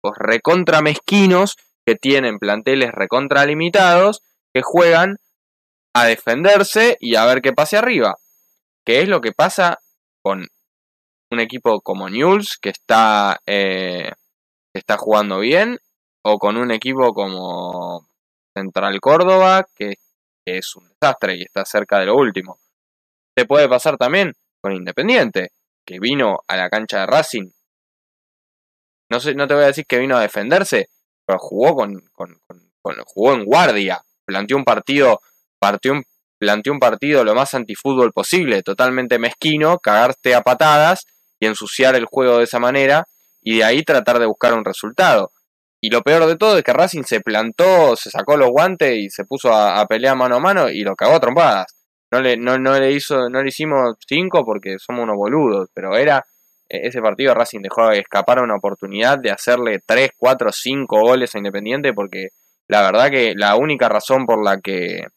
[0.01, 4.21] pues recontra mezquinos, que tienen planteles recontra limitados,
[4.53, 5.17] que juegan
[5.93, 8.15] a defenderse y a ver qué pase arriba.
[8.83, 9.77] Que es lo que pasa
[10.23, 10.47] con
[11.31, 14.11] un equipo como Newell's, que está, eh,
[14.73, 15.77] está jugando bien,
[16.23, 18.07] o con un equipo como
[18.55, 19.95] Central Córdoba, que
[20.45, 22.57] es un desastre y está cerca de lo último.
[23.35, 25.51] Te puede pasar también con Independiente,
[25.85, 27.49] que vino a la cancha de Racing.
[29.09, 30.89] No, sé, no te voy a decir que vino a defenderse,
[31.25, 32.01] pero jugó con,
[33.05, 35.21] jugó en guardia, planteó un partido,
[35.91, 36.03] un-
[36.39, 41.05] planteó un partido lo más antifútbol posible, totalmente mezquino, cagarte a patadas
[41.39, 43.05] y ensuciar el juego de esa manera
[43.41, 45.31] y de ahí tratar de buscar un resultado.
[45.81, 49.09] Y lo peor de todo es que Racing se plantó, se sacó los guantes y
[49.09, 51.67] se puso a, a pelear mano a mano y lo cagó a trompadas.
[52.15, 55.97] No le, no, no le hizo, no le hicimos cinco porque somos unos boludos, pero
[55.97, 56.25] era
[56.69, 61.39] eh, ese partido Racing dejó escapar una oportunidad de hacerle 3, 4, 5 goles a
[61.39, 62.29] Independiente porque
[62.69, 65.07] la verdad que la única razón por la que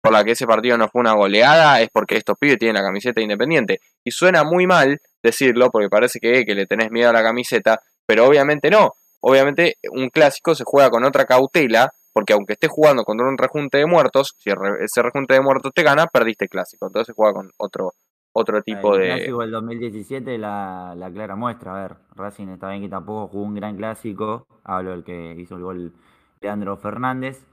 [0.00, 2.82] por la que ese partido no fue una goleada es porque estos pibes tienen la
[2.82, 3.80] camiseta de Independiente.
[4.04, 7.80] Y suena muy mal decirlo porque parece que, que le tenés miedo a la camiseta,
[8.04, 8.94] pero obviamente no.
[9.20, 13.78] Obviamente un clásico se juega con otra cautela porque aunque estés jugando contra un rejunte
[13.78, 16.86] de muertos, si ese rejunte de muertos te gana, perdiste el clásico.
[16.86, 17.92] Entonces juega con otro
[18.32, 19.06] otro tipo el de...
[19.06, 21.74] clásico del 2017 la, la clara muestra.
[21.76, 24.46] A ver, Racing está bien que tampoco jugó un gran clásico.
[24.64, 25.92] Hablo del que hizo el gol
[26.40, 27.44] Leandro Fernández,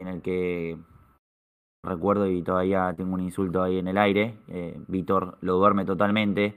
[0.00, 0.78] en el que
[1.84, 4.38] recuerdo y todavía tengo un insulto ahí en el aire.
[4.48, 6.54] eh, Víctor lo duerme totalmente.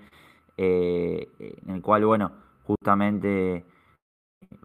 [0.58, 2.32] eh, en el cual, bueno,
[2.64, 3.66] justamente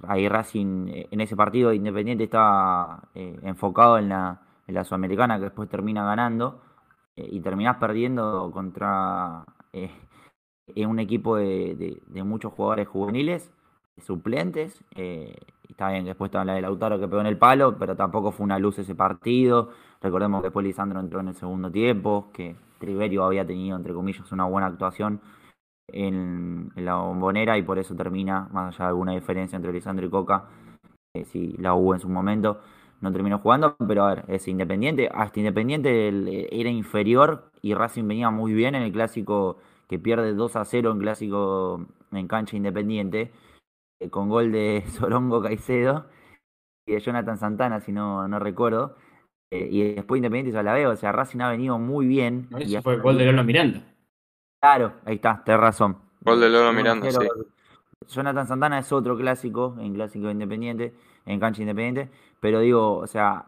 [0.06, 5.36] ahí Racing eh, en ese partido Independiente estaba eh, enfocado en la, en la Sudamericana
[5.38, 6.60] que después termina ganando
[7.16, 9.90] eh, y terminás perdiendo contra eh,
[10.86, 13.50] un equipo de, de- muchos jugadores juveniles,
[13.98, 14.82] suplentes.
[14.94, 15.34] eh,
[15.68, 18.44] está bien después estaba la de Lautaro que pegó en el palo, pero tampoco fue
[18.44, 19.70] una luz ese partido.
[20.02, 24.30] Recordemos que después Lisandro entró en el segundo tiempo, que Triverio había tenido, entre comillas,
[24.32, 25.20] una buena actuación
[25.88, 30.06] en, en la bombonera y por eso termina, más allá de alguna diferencia entre Lisandro
[30.06, 30.44] y Coca,
[31.14, 32.60] eh, si la hubo en su momento,
[33.00, 38.06] no terminó jugando, pero a ver, es Independiente, hasta Independiente eh, era inferior y Racing
[38.08, 42.56] venía muy bien en el clásico que pierde 2 a 0 en clásico en cancha
[42.56, 43.32] Independiente,
[44.00, 46.06] eh, con gol de Sorongo Caicedo
[46.86, 48.96] y de Jonathan Santana, si no, no recuerdo.
[49.52, 52.48] eh, y después Independiente ya la veo, o sea, Racing ha venido muy bien.
[52.62, 53.84] y Eso fue el gol de Lola Miranda.
[54.66, 55.96] Claro, ahí está, tenés razón.
[56.22, 56.74] Gol de Lolo 1-0.
[56.74, 57.18] Miranda, sí.
[58.08, 60.92] Jonathan Santana es otro clásico, en clásico independiente,
[61.24, 63.44] en cancha independiente, pero digo, o sea,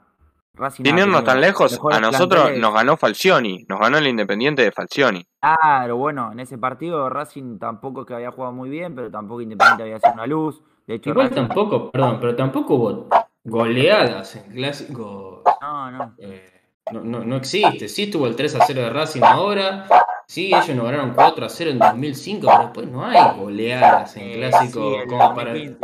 [0.55, 2.61] Racing Sin irnos tan lejos, a nosotros planteles.
[2.63, 5.27] nos ganó Falcioni, nos ganó el Independiente de Falcioni.
[5.41, 9.41] Claro, bueno, en ese partido Racing tampoco es que había jugado muy bien, pero tampoco
[9.41, 10.63] Independiente había sido una luz.
[10.87, 13.09] De hecho, Igual Racing- tampoco, perdón, pero tampoco hubo
[13.45, 15.43] goleadas en clásico.
[15.61, 16.15] No, no.
[16.19, 16.58] eh,
[16.93, 17.89] no, no, no existe.
[17.89, 19.87] Sí tuvo el 3 a 0 de Racing ahora.
[20.27, 24.23] Sí, ellos nos ganaron 4 a 0 en 2005, pero después no hay goleadas en
[24.31, 25.53] Eh, clásico sí, como para.
[25.53, 25.79] 2015,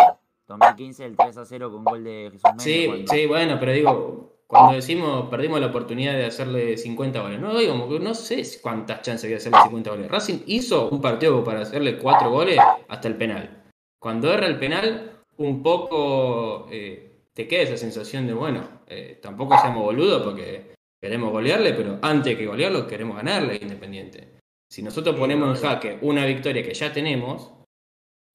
[0.46, 2.64] 2015 el 3 a 0 con gol de Jesús Méndez.
[2.64, 7.40] Sí, cuando- sí, bueno, pero digo, cuando decimos perdimos la oportunidad de hacerle 50 goles,
[7.40, 10.10] no digo, no sé cuántas chances había de hacerle 50 goles.
[10.10, 13.62] Racing hizo un partido para hacerle 4 goles hasta el penal.
[13.98, 19.58] Cuando erra el penal, un poco eh, te queda esa sensación de, bueno, eh, tampoco
[19.58, 20.73] seamos boludos porque
[21.04, 24.38] queremos golearle, pero antes que golearlo queremos ganarle a Independiente.
[24.70, 27.52] Si nosotros ponemos en jaque una victoria que ya tenemos,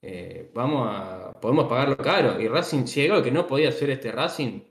[0.03, 2.39] eh, vamos a podemos pagarlo caro.
[2.39, 4.61] Y Racing llegó, lo que no podía hacer este Racing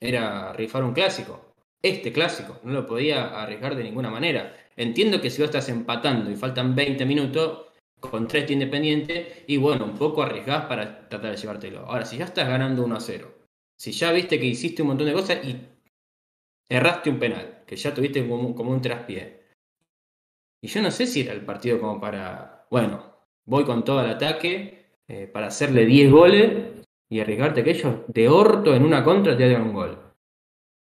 [0.00, 1.52] era rifar un clásico.
[1.82, 4.56] Este clásico, no lo podía arriesgar de ninguna manera.
[4.74, 7.66] Entiendo que si vos estás empatando y faltan 20 minutos,
[8.00, 11.80] con tres de Independiente y bueno, un poco arriesgás para tratar de llevártelo.
[11.80, 13.34] Ahora, si ya estás ganando 1 a 0,
[13.76, 15.75] si ya viste que hiciste un montón de cosas y
[16.68, 19.44] erraste un penal, que ya tuviste como, un traspié.
[20.62, 24.10] Y yo no sé si era el partido como para, bueno, voy con todo el
[24.10, 29.36] ataque eh, para hacerle 10 goles y arriesgarte que ellos de orto en una contra
[29.36, 29.98] te hagan un gol.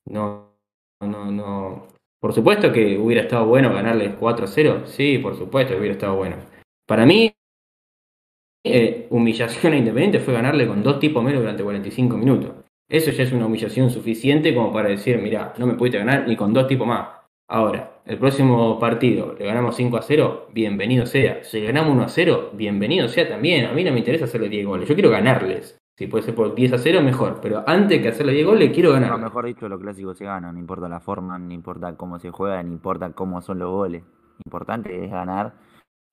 [0.07, 0.57] No,
[1.01, 1.89] no, no.
[2.21, 4.87] Por supuesto que hubiera estado bueno ganarles 4 a 0.
[4.87, 6.37] Sí, por supuesto que hubiera estado bueno.
[6.87, 7.33] Para mí,
[8.65, 12.68] eh, humillación a Independiente fue ganarle con dos tipos menos durante 45 minutos.
[12.91, 16.37] Eso ya es una humillación suficiente como para decir, mira, no me pudiste ganar ni
[16.37, 17.07] con dos tipos más.
[17.47, 21.45] Ahora, el próximo partido le ganamos 5 a 0, bienvenido sea.
[21.45, 23.67] Si ganamos 1 a 0, bienvenido sea también.
[23.67, 25.77] A mí no me interesa hacerle 10 goles, yo quiero ganarles.
[25.99, 27.41] Si puede ser por 10 a 0, mejor.
[27.43, 29.11] Pero antes que hacerle 10 goles, quiero ganar.
[29.11, 30.55] No, mejor dicho, los clásicos se ganan.
[30.55, 34.03] No importa la forma, no importa cómo se juega, no importa cómo son los goles.
[34.03, 35.53] Lo importante es ganar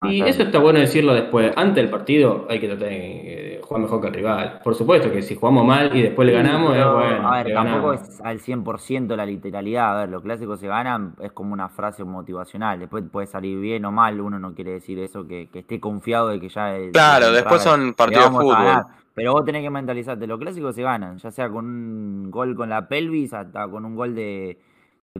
[0.10, 1.52] y eso está bueno decirlo después.
[1.56, 4.60] Antes del partido hay que tratar de jugar mejor que el rival.
[4.63, 7.28] Por supuesto que si jugamos mal y después le ganamos, es bueno.
[7.28, 9.96] A ver, tampoco es al 100% la literalidad.
[9.96, 12.80] A ver, los clásicos se ganan, es como una frase motivacional.
[12.80, 16.39] Después puede salir bien o mal, uno no quiere decir eso, que, esté confiado de
[16.39, 16.76] que ya.
[16.76, 18.86] Es, claro, después son partidos de fútbol.
[19.13, 22.68] Pero vos tenés que mentalizarte, los clásicos se ganan, ya sea con un gol con
[22.68, 24.60] la pelvis hasta con un gol de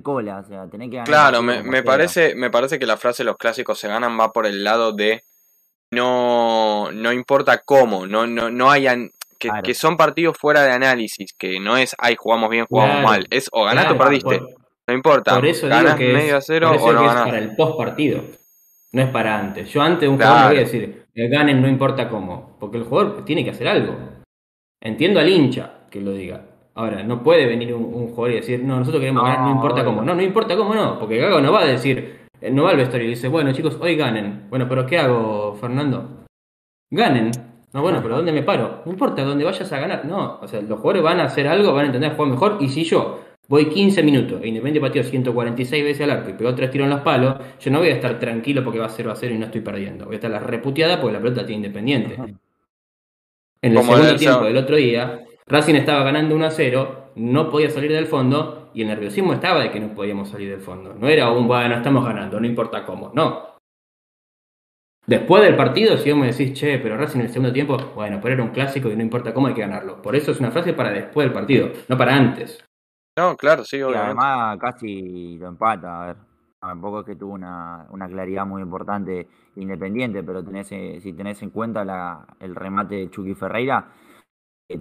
[0.02, 3.80] cola, o sea, tenés que Claro, me, parece, me parece que la frase los clásicos
[3.80, 5.24] se ganan va por el lado de
[5.92, 11.60] no, no importa cómo, no, no, no hayan que, son partidos fuera de análisis, que
[11.60, 14.42] no es ay jugamos bien, jugamos mal, es o ganaste o perdiste.
[14.88, 18.24] no importa, por eso ganas medio a cero o no es para el post partido.
[18.92, 19.70] No es para antes.
[19.74, 23.44] Yo antes un jugador voy a decir, ganen no importa cómo, porque el jugador tiene
[23.44, 23.94] que hacer algo.
[24.80, 28.78] Entiendo al hincha que lo diga, Ahora, no puede venir un, jugador y decir, no,
[28.78, 30.02] nosotros queremos ganar, no importa cómo.
[30.02, 32.78] No, no importa cómo no, porque Gago no va a decir, eh, no va al
[32.78, 34.48] vestuario y dice, bueno chicos, hoy ganen.
[34.50, 36.26] Bueno, pero ¿qué hago, Fernando?
[36.92, 37.32] Ganen.
[37.72, 38.82] No, bueno, pero ¿dónde me paro?
[38.86, 40.06] No importa, dónde vayas a ganar.
[40.06, 42.58] No, o sea, los jugadores van a hacer algo, van a entender jugar mejor.
[42.60, 46.54] Y si yo voy 15 minutos e Independiente partido 146 veces al arco y pegó
[46.56, 49.12] tres tiros en los palos, yo no voy a estar tranquilo porque va a 0
[49.12, 50.06] a 0 y no estoy perdiendo.
[50.06, 52.16] Voy a estar la reputeada porque la pelota tiene Independiente.
[53.62, 57.70] En el segundo tiempo del otro día, Racing estaba ganando 1 a 0, no podía
[57.70, 60.96] salir del fondo y el nerviosismo estaba de que no podíamos salir del fondo.
[60.96, 63.56] No era un, bueno, estamos ganando, no importa cómo, no.
[65.06, 68.20] Después del partido, si vos me decís, che, pero Racing en el segundo tiempo, bueno,
[68.20, 70.02] pero era un clásico y no importa cómo hay que ganarlo.
[70.02, 72.66] Por eso es una frase para después del partido, no para antes.
[73.16, 74.16] No, claro, sí, obviamente.
[74.16, 76.16] Y además casi lo empata, a ver.
[76.60, 79.28] Tampoco es que tuvo una, claridad muy importante
[79.58, 83.88] independiente, pero tenés, eh, si tenés en cuenta la, el remate de Chucky Ferreira,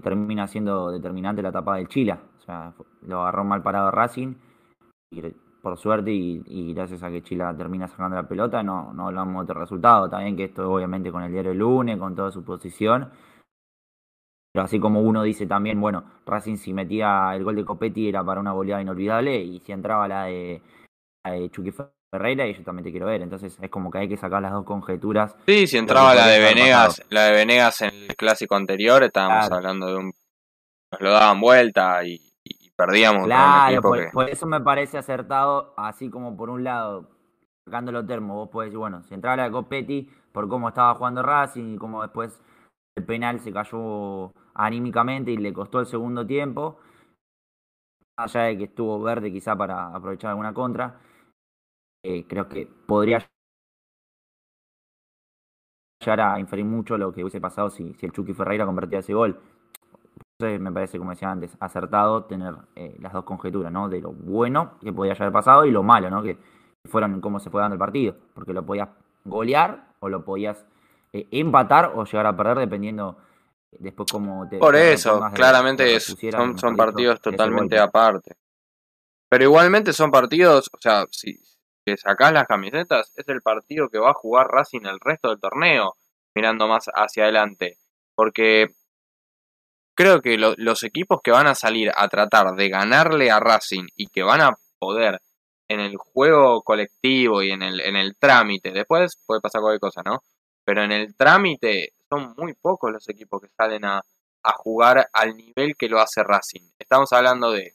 [0.03, 2.16] termina siendo determinante la etapa del Chile.
[2.38, 4.35] O sea, lo agarró mal parado Racing
[5.11, 5.23] y
[5.62, 9.55] por suerte y, gracias a que Chile termina sacando la pelota no, no hablamos de
[9.55, 10.09] resultado.
[10.11, 13.11] También que esto obviamente con el diario del lunes, con toda su posición.
[14.53, 18.23] Pero así como uno dice también, bueno, Racing si metía el gol de Copetti era
[18.23, 20.62] para una goleada inolvidable y si entraba la de,
[21.25, 21.73] la de Chucky
[22.14, 23.23] Ferreira y yo también te quiero ver.
[23.23, 25.37] Entonces es como que hay que sacar las dos conjeturas.
[25.46, 29.87] Sí, si entraba la de Venegas, la de Venegas en el clásico anterior, estábamos hablando
[29.88, 30.12] de un
[30.92, 32.21] nos lo daban vuelta y,
[32.77, 33.25] perdíamos.
[33.25, 37.08] Claro, por, eso me parece acertado, así como por un lado,
[37.65, 40.94] sacando los termos, vos podés decir, bueno, si entraba la de Copetti por cómo estaba
[40.94, 42.40] jugando Racing y cómo después
[42.96, 46.79] el penal se cayó anímicamente y le costó el segundo tiempo,
[48.17, 51.00] allá de que estuvo verde quizá para aprovechar alguna contra,
[52.05, 53.27] eh, creo que podría
[56.05, 59.15] llegar a inferir mucho lo que hubiese pasado si, si el Chucky Ferreira convertía ese
[59.15, 59.40] gol.
[60.38, 63.88] Entonces me parece, como decía antes, acertado tener eh, las dos conjeturas, ¿no?
[63.88, 66.23] De lo bueno que podía haber pasado y lo malo, ¿no?
[66.23, 66.37] Que
[66.85, 68.15] fueron cómo se fue dando el partido.
[68.35, 68.90] Porque lo podías
[69.25, 70.67] golear o lo podías
[71.15, 73.17] eh, empatar o llegar a perder dependiendo
[73.79, 74.59] después cómo te...
[74.59, 78.35] Por eso, claramente son, son partidos totalmente aparte.
[79.31, 81.40] Pero igualmente son partidos, o sea, si,
[81.85, 85.41] que sacás las camisetas, es el partido que va a jugar Racing el resto del
[85.41, 85.95] torneo,
[86.35, 87.77] mirando más hacia adelante.
[88.15, 88.69] Porque
[89.95, 94.09] creo que los equipos que van a salir a tratar de ganarle a Racing y
[94.09, 95.21] que van a poder
[95.69, 100.03] en el juego colectivo y en el, en el trámite, después puede pasar cualquier cosa,
[100.05, 100.23] ¿no?
[100.65, 104.03] Pero en el trámite son muy pocos los equipos que salen a,
[104.43, 106.63] a jugar al nivel que lo hace Racing.
[106.79, 107.73] Estamos hablando de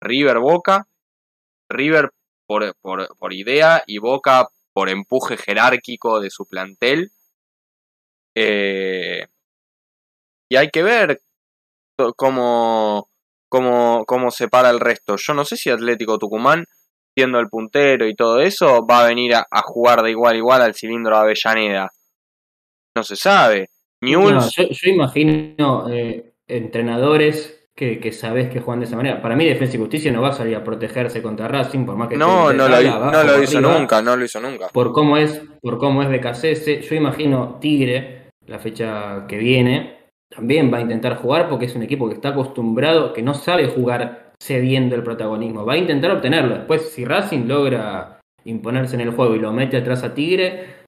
[0.00, 0.86] River Boca,
[1.68, 2.10] River
[2.48, 2.74] por,
[3.18, 7.10] por, idea y Boca por empuje jerárquico de su plantel.
[8.34, 9.26] Eh,
[10.50, 11.20] y hay que ver
[12.16, 13.08] cómo,
[13.50, 15.16] cómo, cómo se para el resto.
[15.16, 16.64] Yo no sé si Atlético Tucumán,
[17.14, 20.62] siendo el puntero y todo eso, va a venir a, jugar de igual a igual
[20.62, 21.90] al cilindro de Avellaneda.
[22.96, 23.68] no se sabe.
[24.00, 29.22] No, Newell's, yo, yo imagino eh, entrenadores que, que sabés que juegan de esa manera.
[29.22, 32.08] Para mí, Defensa y Justicia no va a salir a protegerse contra Racing, por más
[32.08, 33.78] que no, no lo, no lo hizo arriba.
[33.78, 34.66] nunca, no lo hizo nunca.
[34.72, 39.96] por cómo es, por cómo es BKCS, yo imagino Tigre, la fecha que viene,
[40.28, 43.68] también va a intentar jugar porque es un equipo que está acostumbrado, que no sabe
[43.68, 45.64] jugar cediendo el protagonismo.
[45.64, 46.56] Va a intentar obtenerlo.
[46.56, 50.78] Después, si Racing logra imponerse en el juego y lo mete atrás a Tigre,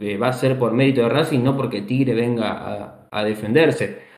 [0.00, 4.11] eh, va a ser por mérito de Racing, no porque Tigre venga a, a defenderse.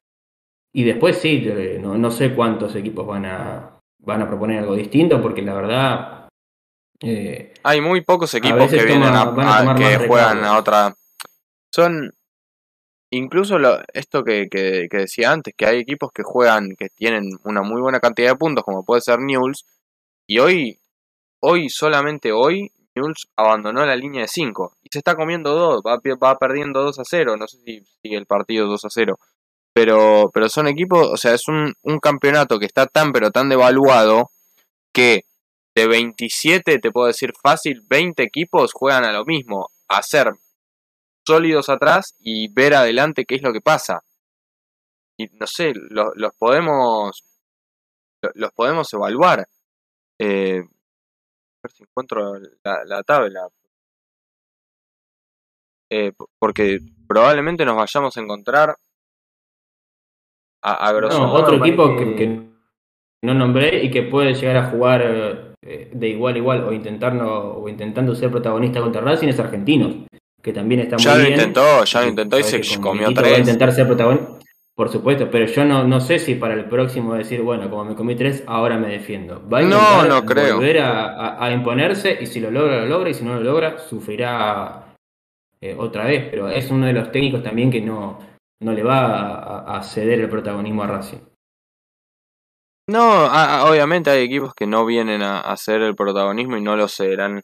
[0.75, 1.47] Y después sí,
[1.81, 6.29] no, no sé cuántos equipos van a, van a proponer algo distinto, porque la verdad...
[7.01, 10.95] eh, Hay muy pocos equipos que vienen toma- a, que juegan a otra.
[11.72, 12.11] Son
[13.12, 17.31] incluso lo- esto que, que- que decía antes, que hay equipos que juegan, que tienen
[17.45, 19.64] una muy buena cantidad de puntos, como puede ser Newell's,
[20.29, 20.79] y hoy,
[21.41, 26.01] hoy solamente hoy, Newell's abandonó la línea de 5 y se está comiendo dos, va,
[26.01, 29.18] pi- va perdiendo 2 a 0, no sé si sigue el partido 2 a 0.
[29.75, 33.49] Pero, pero son equipos, o sea, es un, un campeonato que está tan pero tan
[33.49, 34.31] devaluado
[34.95, 35.22] que
[35.77, 40.33] de 27, te puedo decir fácil, 20 equipos juegan a lo mismo, a ser
[41.27, 44.03] sólidos atrás y ver adelante qué es lo que pasa.
[45.18, 47.25] Y no sé, lo- los podemos
[48.22, 49.47] lo- los podemos evaluar.
[50.20, 50.68] Eh, a
[51.64, 53.49] ver si encuentro la, la tabla.
[55.91, 58.77] Eh, porque probablemente nos vayamos a encontrar
[60.64, 62.40] a, a grosso No, otro equipo parece- que, que
[63.22, 67.56] no nombré y que puede llegar a jugar eh, de igual a igual o intentando,
[67.58, 69.94] o intentando ser protagonista contra Racing es Argentinos,
[70.42, 71.32] que también está muy ya lo bien.
[71.32, 73.40] intentó, ya lo intentó y se comió Milito Va a tres.
[73.40, 74.28] intentar ser protagonista,
[74.74, 77.94] por supuesto, pero yo no, no sé si para el próximo decir, bueno, como me
[77.94, 79.40] comí tres, ahora me defiendo.
[79.48, 80.56] Va a No, no creo.
[80.56, 83.40] volver a, a- a imponerse y si lo logra, lo logra y si no lo
[83.40, 84.94] logra, sufrirá
[85.62, 88.18] eh, otra vez, pero es uno de los técnicos también que no,
[88.64, 91.20] no le va a, ceder el protagonismo a Racing.
[92.88, 93.26] No,
[93.68, 97.42] obviamente hay equipos que no vienen a hacer el protagonismo y no lo serán,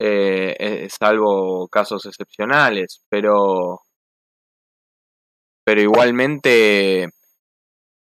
[0.00, 3.80] eh, eh, salvo casos excepcionales, pero,
[5.64, 7.08] pero igualmente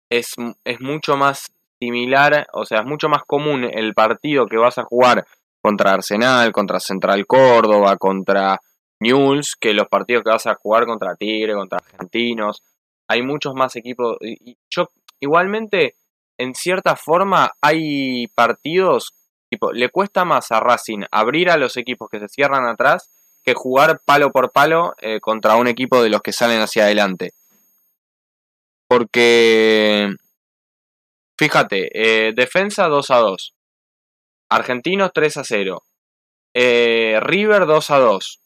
[0.09, 4.77] es, es mucho más similar, o sea, es mucho más común el partido que vas
[4.77, 5.25] a jugar
[5.61, 8.59] contra Arsenal, contra Central Córdoba, contra
[9.03, 12.63] Newell's, que los partidos que vas a jugar contra Tigre, contra Argentinos.
[13.07, 14.17] Hay muchos más equipos.
[14.21, 14.89] Y, yo,
[15.19, 15.95] igualmente,
[16.37, 19.13] en cierta forma, hay partidos,
[19.49, 23.09] tipo, le cuesta más a Racing abrir a los equipos que se cierran atrás
[23.43, 27.33] que jugar palo por palo eh, contra un equipo de los que salen hacia adelante.
[28.87, 30.07] Porque,
[31.37, 33.53] fíjate, eh, defensa 2 a 2.
[34.49, 35.83] Argentinos 3 a 0.
[36.53, 38.42] Eh, River 2 a 2.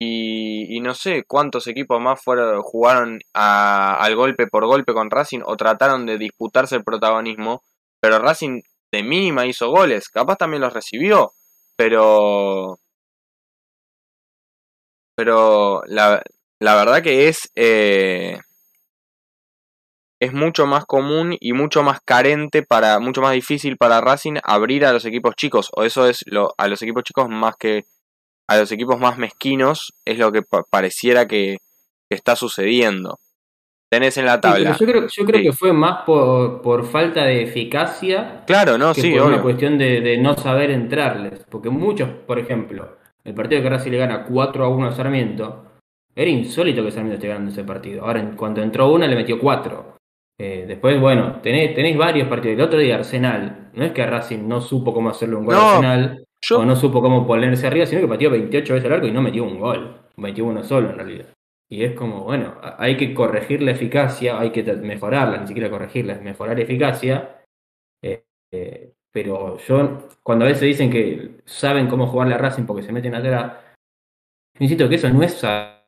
[0.00, 5.56] Y, no sé cuántos equipos más fueron, jugaron al golpe por golpe con Racing o
[5.56, 7.62] trataron de disputarse el protagonismo.
[8.00, 8.60] Pero Racing
[8.92, 10.08] de mínima hizo goles.
[10.08, 11.32] Capaz también los recibió.
[11.76, 12.78] Pero.
[15.16, 16.22] Pero la,
[16.60, 17.50] la verdad que es.
[17.54, 18.38] eh,
[20.20, 22.98] es mucho más común y mucho más carente para.
[22.98, 25.70] mucho más difícil para Racing abrir a los equipos chicos.
[25.76, 27.84] O eso es lo, a los equipos chicos más que.
[28.48, 29.92] A los equipos más mezquinos.
[30.04, 31.56] Es lo que pa- pareciera que,
[32.10, 33.16] está sucediendo.
[33.90, 34.76] Tenés en la Sí, tabla.
[34.78, 35.44] yo creo, yo creo Sí.
[35.46, 39.42] que fue más por, por falta de eficacia Claro, no, que sí, por una obvio.
[39.42, 41.44] cuestión de, de no saber entrarles.
[41.50, 45.64] Porque muchos, por ejemplo, el partido que Racing le gana 4 a 1 a Sarmiento,
[46.14, 48.04] era insólito que Sarmiento esté ganando ese partido.
[48.04, 49.96] Ahora, en cuanto entró una, le metió 4.
[50.38, 52.56] después, bueno, tenés, tenéis varios partidos.
[52.58, 55.60] El otro día, Arsenal, no es que Racing no supo cómo hacerle un gol No,
[55.60, 58.92] a Arsenal, Yo, o no supo cómo ponerse arriba, sino que pateó 28 veces al
[58.92, 59.98] arco y no metió un gol.
[60.16, 61.26] Metió uno solo en realidad.
[61.70, 66.16] Y es como, bueno, hay que corregir la eficacia, hay que mejorarla, ni siquiera corregirla,
[66.16, 67.40] mejorar eficacia.
[68.02, 72.82] Eh, eh, pero yo, cuando a veces dicen que saben cómo jugarle a Racing porque
[72.82, 73.54] se meten atrás,
[74.58, 75.80] insisto que eso no es saber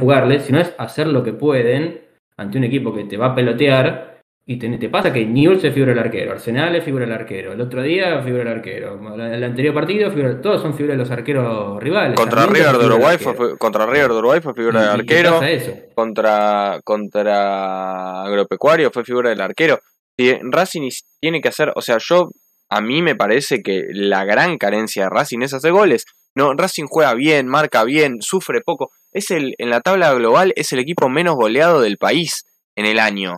[0.00, 2.00] jugarle, sino es hacer lo que pueden
[2.36, 4.13] ante un equipo que te va a pelotear.
[4.46, 7.54] Y te, te pasa que Newell's se figura el arquero, Arsenal es figura el arquero,
[7.54, 11.10] el otro día figura el arquero, el anterior partido figura, todos son figuras de los
[11.10, 12.14] arqueros rivales.
[12.14, 15.42] contra River de Uruguay fue, contra River de Uruguay fue figura del arquero.
[15.42, 15.72] eso.
[15.94, 19.80] contra, contra Agropecuario fue figura del arquero.
[20.18, 20.90] Si Racing
[21.20, 22.28] tiene que hacer, o sea, yo
[22.68, 26.04] a mí me parece que la gran carencia de Racing es hacer goles.
[26.34, 28.90] No, Racing juega bien, marca bien, sufre poco.
[29.10, 32.44] Es el en la tabla global es el equipo menos goleado del país
[32.76, 33.36] en el año.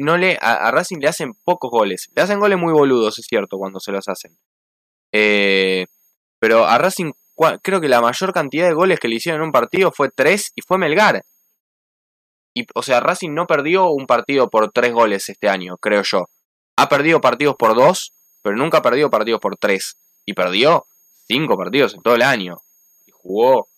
[0.00, 2.10] No le a, Racing le hacen pocos goles.
[2.14, 4.36] Le hacen goles muy boludos, es cierto, cuando se los hacen.
[5.12, 5.86] Eh,
[6.38, 7.12] pero a Racing
[7.62, 10.52] creo que la mayor cantidad de goles que le hicieron en un partido fue tres
[10.54, 11.24] y fue Melgar.
[12.54, 16.26] Y, o sea, Racing no perdió un partido por tres goles este año, creo yo.
[16.76, 18.12] Ha perdido partidos por dos,
[18.42, 19.96] pero nunca ha perdido partidos por tres.
[20.26, 20.86] Y perdió
[21.26, 22.58] cinco partidos en todo el año.
[23.06, 23.68] Y jugó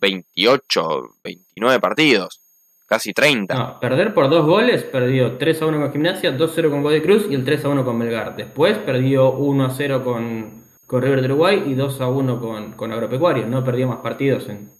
[0.00, 0.82] 28,
[1.22, 2.40] 29 partidos.
[2.88, 3.54] Casi 30.
[3.54, 6.82] No, perder por dos goles, perdió 3 a 1 con Gimnasia, 2 a 0 con
[6.82, 8.34] Godoy Cruz y el 3 a 1 con Melgar.
[8.34, 12.72] Después perdió 1 a 0 con, con River de Uruguay y 2 a 1 con,
[12.72, 13.46] con Agropecuario.
[13.46, 14.70] No perdió más partidos en,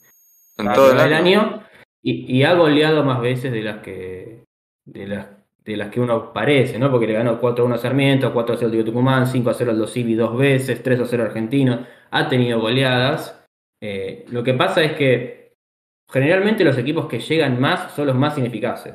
[0.57, 1.17] en todo el año.
[1.17, 1.63] año
[2.03, 4.45] y, y ha goleado más veces de las que
[4.87, 5.27] de las,
[5.63, 6.91] de las que uno parece, ¿no?
[6.91, 9.55] Porque le ganó 4 a 1 a Sarmiento, 4 a 0 al Tucumán, 5 a
[9.55, 11.87] 0 al Dosivi dos veces, 3 a 0 al Argentino.
[12.11, 13.39] Ha tenido goleadas.
[13.83, 15.38] Eh, lo que pasa es que
[16.11, 18.95] generalmente los equipos que llegan más son los más ineficaces.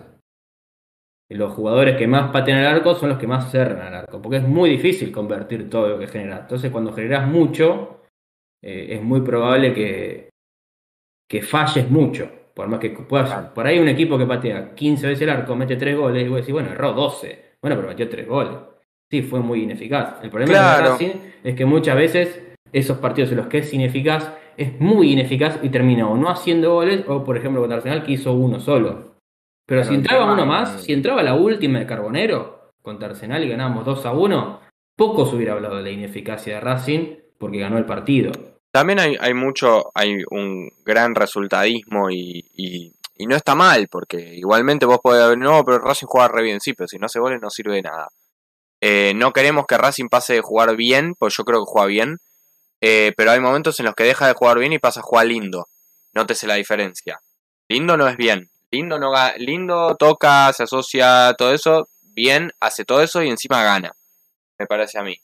[1.29, 4.37] Los jugadores que más patean al arco son los que más cerran al arco, porque
[4.37, 6.41] es muy difícil convertir todo lo que generas.
[6.41, 8.01] Entonces, cuando generas mucho,
[8.61, 10.29] eh, es muy probable que,
[11.29, 12.29] que falles mucho.
[12.53, 13.49] Por más que puedas.
[13.49, 16.37] Por ahí un equipo que patea 15 veces el arco, mete 3 goles, y vos
[16.37, 17.55] decís, bueno, erró 12.
[17.59, 18.53] Bueno, pero metió 3 goles.
[19.09, 20.23] Sí, fue muy ineficaz.
[20.23, 20.83] El problema Claro.
[20.83, 25.11] de Racing es que muchas veces esos partidos en los que es ineficaz, es muy
[25.11, 28.59] ineficaz y termina o no haciendo goles, o por ejemplo contra Arsenal que hizo uno
[28.59, 29.13] solo.
[29.65, 33.85] Pero si entraba uno más, si entraba la última de Carbonero contra Arsenal y ganábamos
[33.85, 34.59] 2 a 1,
[34.95, 38.31] poco se hubiera hablado de la ineficacia de Racing porque ganó el partido.
[38.71, 44.17] También hay, hay mucho, hay un gran resultadismo y, y, y no está mal, porque
[44.35, 47.19] igualmente vos podés haber, no, pero Racing juega re bien, sí, pero si no hace
[47.19, 48.09] goles no sirve de nada.
[48.81, 52.17] Eh, no queremos que Racing pase de jugar bien, pues yo creo que juega bien,
[52.85, 55.27] eh, pero hay momentos en los que deja de jugar bien y pasa a jugar
[55.27, 55.69] lindo.
[56.11, 57.21] Nótese la diferencia.
[57.69, 58.49] Lindo no es bien.
[58.71, 63.93] Lindo no lindo toca, se asocia, todo eso, bien, hace todo eso y encima gana.
[64.59, 65.15] Me parece a mí.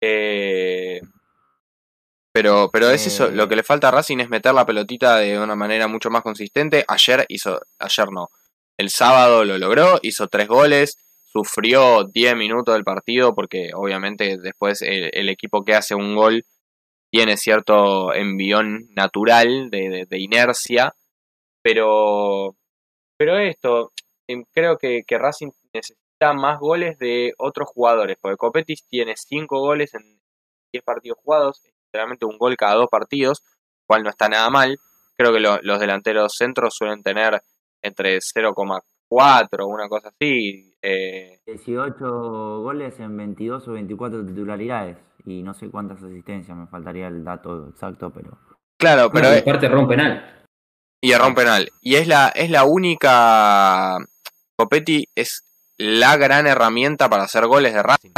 [0.00, 1.00] Eh,
[2.32, 3.32] pero, pero es eso, Eh.
[3.32, 6.22] lo que le falta a Racing es meter la pelotita de una manera mucho más
[6.22, 6.84] consistente.
[6.86, 8.28] Ayer hizo, ayer no,
[8.76, 14.80] el sábado lo logró, hizo tres goles, sufrió 10 minutos del partido porque obviamente después
[14.82, 16.44] el, el equipo que hace un gol
[17.10, 20.92] tiene cierto envión natural de, de- inercia,
[21.62, 22.54] pero,
[23.18, 23.92] pero esto,
[24.28, 29.60] em, creo que, que Racing necesita más goles de otros jugadores, porque Copetis tiene 5
[29.60, 30.02] goles en
[30.72, 33.42] 10 partidos jugados, literalmente un gol cada dos partidos,
[33.86, 34.78] cual no está nada mal.
[35.16, 37.40] Creo que lo- los delanteros centros suelen tener
[37.82, 40.74] entre 0,4 una cosa así.
[40.82, 47.08] eh, 18 goles en 22 o 24 titularidades y no sé cuántas asistencias, me faltaría
[47.08, 48.38] el dato exacto, pero
[48.78, 50.42] claro, pero Bueno, aparte rompe penal.
[51.02, 51.68] y erró un penal.
[51.80, 53.98] Y es la, es la única.
[54.56, 55.44] Copetti es
[55.78, 58.12] la gran herramienta para hacer goles de Racing.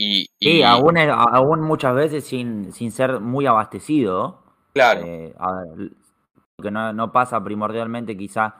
[0.00, 4.42] Y, y- sí, aún, aún muchas veces sin, sin ser muy abastecido.
[4.72, 5.90] claro, Eh, a ver,
[6.62, 8.56] que no, no pasa primordialmente quizá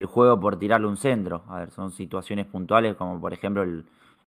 [0.00, 1.44] el juego por tirarle un centro.
[1.48, 3.86] A ver, son situaciones puntuales como por ejemplo el,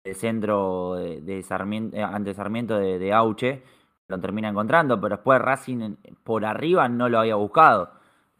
[0.05, 3.63] el centro de, de Sarmiento, eh, ante Sarmiento de, de Auche,
[4.07, 7.91] lo termina encontrando, pero después Racing en- por arriba no lo había buscado.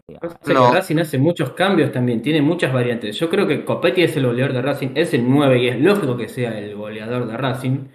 [0.08, 0.20] Eh,
[0.54, 0.72] No.
[0.72, 3.18] Racing hace muchos cambios también, tiene muchas variantes.
[3.20, 6.16] Yo creo que Copetti es el goleador de Racing, es el 9 y es lógico
[6.16, 7.88] que sea el goleador de Racing,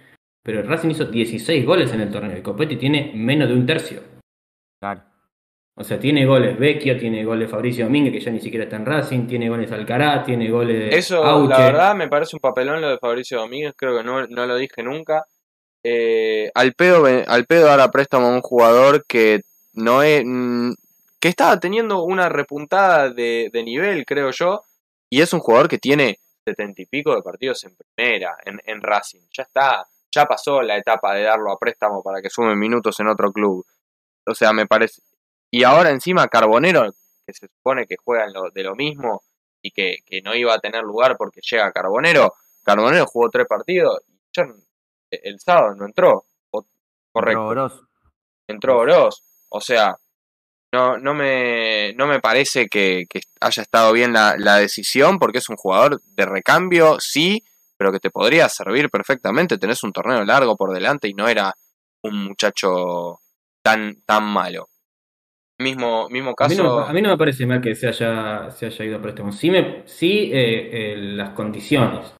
[0.43, 4.01] pero Racing hizo 16 goles en el torneo y Copetti tiene menos de un tercio.
[4.81, 5.01] claro.
[5.75, 8.85] O sea, tiene goles Vecchio, tiene goles Fabricio Domínguez, que ya ni siquiera está en
[8.85, 11.49] Racing, tiene goles Alcaraz, tiene goles eso Auche.
[11.49, 13.73] la verdad me parece un papelón lo de Fabricio Domínguez.
[13.75, 15.25] Creo que no, no lo dije nunca.
[15.83, 19.41] Eh, al, pedo, al pedo ahora préstamo a un jugador que
[19.73, 20.23] no es.
[20.25, 20.73] mm,
[21.19, 24.63] que estaba teniendo una repuntada de, de nivel, creo yo.
[25.09, 28.81] Y es un jugador que tiene setenta y pico de partidos en primera, en, en
[28.81, 29.21] Racing.
[29.31, 33.07] Ya está, ya pasó la etapa de darlo a préstamo para que sume minutos en
[33.07, 33.65] otro club.
[34.25, 35.01] O sea, me parece.
[35.51, 36.91] Y ahora encima Carbonero,
[37.25, 39.21] que se supone que juega en lo- de lo mismo
[39.61, 42.33] y que, que no iba a tener lugar porque llega Carbonero.
[42.63, 46.25] Carbonero jugó tres partidos y eh, el sábado no entró.
[46.51, 46.65] O-
[47.11, 47.81] correcto Gross.
[48.47, 49.23] entró Oroz.
[49.49, 49.97] O sea,
[50.73, 55.39] no, no, me, no me parece que, que haya estado bien la, la decisión porque
[55.39, 57.43] es un jugador de recambio, sí,
[57.77, 59.57] pero que te podría servir perfectamente.
[59.57, 61.53] Tenés un torneo largo por delante y no era
[62.03, 63.19] un muchacho
[63.61, 64.69] tan, tan malo.
[65.61, 66.79] Mismo, mismo A mí, no, caso.
[66.81, 69.31] a mí no me parece mal que se haya, se haya ido a préstamo.
[69.31, 72.15] Sí, me, sí eh, eh, las condiciones.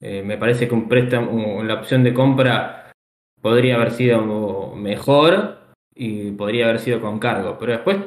[0.00, 2.92] Eh, me parece que un préstamo, la opción de compra
[3.40, 5.58] podría haber sido mejor
[5.94, 7.58] y podría haber sido con cargo.
[7.58, 7.98] Pero después,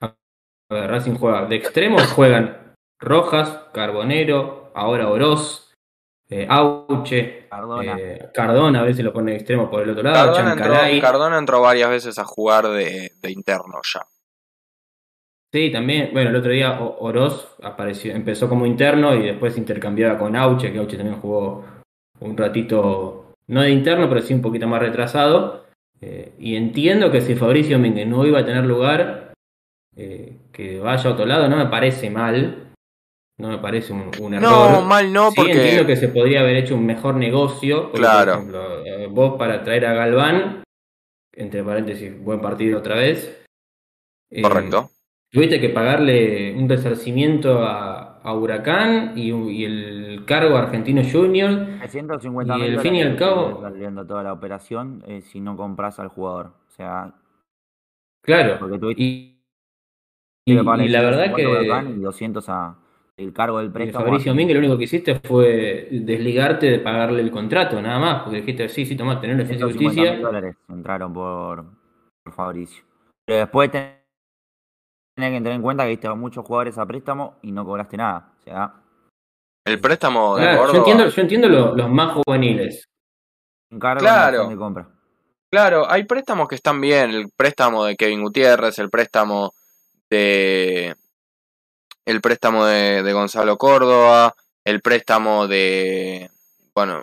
[0.00, 0.14] a
[0.70, 5.65] ver, Racing juega de extremos, juegan Rojas, Carbonero, ahora Oroz.
[6.28, 7.96] Eh, Auche, Cardona.
[7.98, 11.00] eh, Cardona a veces lo pone de extremo por el otro lado, Cardona entró, Chancalay.
[11.00, 14.06] Cardona entró varias veces a jugar de, de interno ya.
[15.52, 20.36] Sí, también, bueno, el otro día Oroz apareció, empezó como interno y después intercambiaba con
[20.36, 21.64] Auche, que Auche también jugó
[22.20, 25.64] un ratito, no de interno, pero sí un poquito más retrasado.
[26.00, 29.32] Eh, y entiendo que si Fabricio Mínguez no iba a tener lugar,
[29.96, 32.65] eh, que vaya a otro lado, no me parece mal,
[33.38, 34.70] no me parece un, un error.
[34.72, 35.86] No, mal no, Sí, entiendo porque.
[35.86, 37.84] que se podría haber hecho un mejor negocio.
[37.84, 38.32] porque, Claro.
[38.32, 40.62] Por ejemplo, eh, vos para traer a Galván,
[41.32, 43.44] entre paréntesis, buen partido otra vez.
[44.30, 44.90] eh, Correcto.
[45.30, 51.66] Tuviste que pagarle un resarcimiento a, a Huracán y, y el cargo a Argentino Junior.
[51.80, 55.56] 350 Y mil al fin y al cabo- saliendo toda la operación eh, si no
[55.56, 56.52] compras al jugador.
[56.68, 57.12] O sea,
[58.24, 58.56] Claro.
[58.58, 59.42] porque tuviste Y,
[60.46, 62.78] y- que pagarle y la verdad 150 a Huracán y que 200 a
[63.18, 64.04] el cargo del préstamo.
[64.04, 68.22] Fabricio a- Mínguez lo único que hiciste fue desligarte de pagarle el contrato, nada más.
[68.22, 70.26] Porque dijiste, sí, sí, tomá, tener defensa y 150 mil justicia.
[70.26, 71.64] dólares entraron por,
[72.24, 72.84] por Fabricio.
[73.24, 73.96] Pero después ten-
[75.16, 77.96] tenés que tener en cuenta que diste a muchos jugadores a préstamo y no cobraste
[77.96, 78.32] nada.
[78.38, 78.74] O sea,
[79.64, 80.78] El préstamo de Claro, yo Córdoba.
[80.78, 82.84] entiendo, yo entiendo lo- los más juveniles.
[83.80, 84.48] Claro.
[84.48, 84.88] de compra.
[85.50, 87.10] Claro, hay préstamos que están bien.
[87.10, 89.52] El préstamo de Kevin Gutiérrez, el préstamo
[90.10, 90.94] de.
[92.06, 94.34] El préstamo de, de Gonzalo Córdoba,
[94.64, 96.30] el préstamo de.
[96.74, 97.02] Bueno,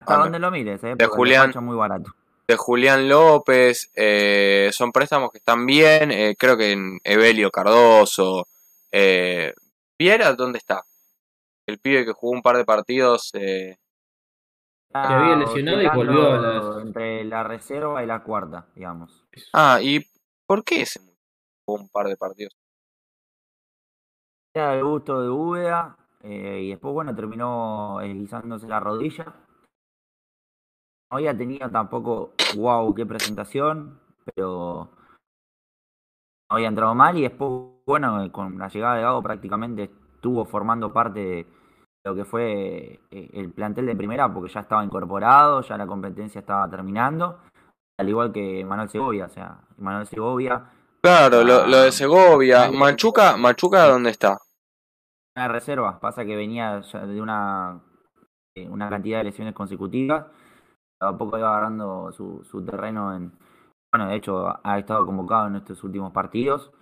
[0.00, 1.50] Hasta Ah, donde lo mires, eh, porque Julián.
[1.50, 2.12] es muy barato.
[2.48, 6.10] de Julián López, eh, son préstamos que están bien.
[6.10, 8.46] eh, creo que en Evelio Cardoso.
[8.90, 9.52] Eh,
[9.98, 10.82] Viera, ¿dónde está?
[11.66, 13.30] El pibe que jugó un par de partidos.
[13.34, 13.76] eh,
[14.92, 19.24] Que había lesionado y volvió a oscilando las- Entre la reserva y la cuarta, digamos.
[19.52, 20.04] Ah, ¿y
[20.46, 21.00] por qué ese
[21.64, 22.54] jugó un par de partidos?
[24.54, 29.24] Era el gusto de Úbeda eh, y después, bueno, terminó deslizándose la rodilla.
[31.10, 34.90] No había tenido tampoco, wow, qué presentación, pero
[36.50, 37.50] no había entrado mal y después,
[37.86, 41.46] bueno, con la llegada de Gago prácticamente estuvo formando parte de
[42.04, 46.40] lo que fue eh, el plantel de primera porque ya estaba incorporado, ya la competencia
[46.40, 47.38] estaba terminando,
[47.98, 50.70] al igual que Manuel Segovia, o sea, Manuel Segovia
[51.02, 52.70] Claro, lo, lo de Ah, Segovia.
[52.70, 54.38] Machuca, Machuca, ¿dónde está?
[55.36, 57.80] Una reserva, pasa que venía de una,
[58.68, 60.26] una cantidad de lesiones consecutivas,
[61.00, 63.32] a poco iba agarrando su, su terreno en,
[63.92, 66.72] bueno, de hecho ha estado convocado en estos últimos partidos,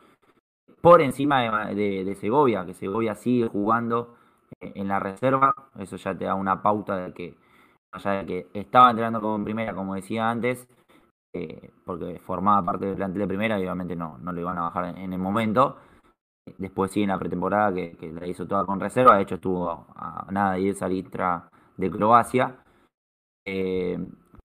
[0.82, 4.16] por encima de, de- de Segovia, que Segovia sigue jugando
[4.60, 7.36] eh, en la reserva, eso ya te da una pauta de que,
[7.92, 10.68] allá de que estaba entrenando como en primera, como decía antes,
[11.32, 14.62] eh, porque formaba parte del plantel de primera y obviamente no, no lo iban a
[14.62, 15.76] bajar en, en el momento.
[16.58, 19.70] Después sí en la pretemporada que, que la hizo toda con reserva, de hecho estuvo
[19.94, 22.56] a nada de irse a Litra de Croacia.
[23.46, 23.98] Eh,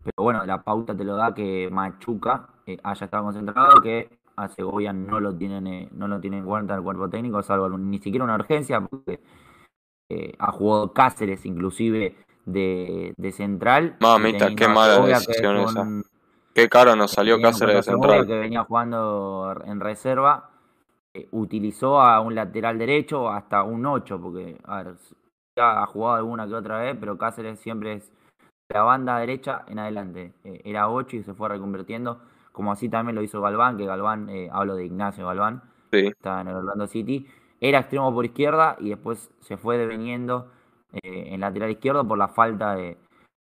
[0.04, 4.48] pero bueno, la pauta te lo da que Machuca eh, haya estado concentrado, que a
[4.50, 7.98] Segovia no lo tienen, eh, no lo tienen en cuenta el cuerpo técnico, salvo ni
[8.00, 9.20] siquiera una urgencia, porque
[10.12, 12.16] eh, ha jugado Cáceres inclusive
[12.46, 13.96] de, de central.
[14.00, 15.82] Mamita, qué mala Segovia, decisión es esa.
[15.82, 16.04] un-
[16.56, 18.26] Qué caro nos salió Cáceres de central.
[18.26, 20.52] que venía jugando en reserva,
[21.14, 24.96] eh, utilizó a un lateral derecho hasta un 8, porque a ver,
[25.58, 28.12] ya ha jugado alguna que otra vez, pero Cáceres siempre es
[28.70, 30.34] la banda derecha en adelante.
[30.46, 32.22] Eh, era 8 y se fue reconvirtiendo,
[32.54, 36.08] como así también lo hizo Galván, que Galván, eh, hablo de Ignacio Galván, Sí.
[36.08, 37.28] estaba en el Orlando City,
[37.60, 40.52] era extremo por izquierda y después se fue deveniendo
[40.94, 42.98] eh, en lateral izquierdo por la falta de,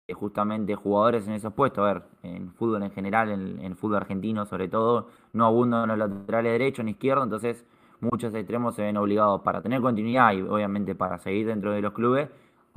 [0.07, 1.80] de justamente jugadores en esos puestos.
[1.84, 5.97] A ver, en fútbol en general, en, en fútbol argentino sobre todo, no abundan los
[5.97, 7.65] laterales derecho ni izquierdo, entonces
[8.01, 11.93] muchos extremos se ven obligados para tener continuidad y obviamente para seguir dentro de los
[11.93, 12.30] clubes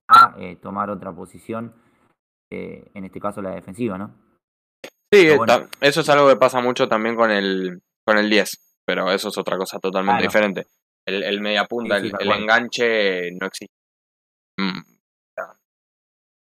[0.08, 1.72] a eh, tomar otra posición,
[2.52, 4.14] eh, en este caso la defensiva, ¿no?
[5.12, 5.68] Sí, bueno.
[5.80, 9.38] eso es algo que pasa mucho también con el, con el 10, pero eso es
[9.38, 10.28] otra cosa totalmente Claro.
[10.32, 10.66] diferente.
[11.06, 13.74] El, el media punta, Sí, sí, el, el enganche no existe.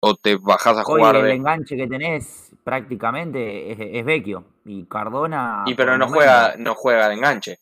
[0.00, 1.32] O te bajas a Hoy jugar el de...
[1.34, 5.64] enganche que tenés prácticamente es, es Vecchio y Cardona.
[5.66, 7.58] Y pero no momento- juega, no juega de enganche.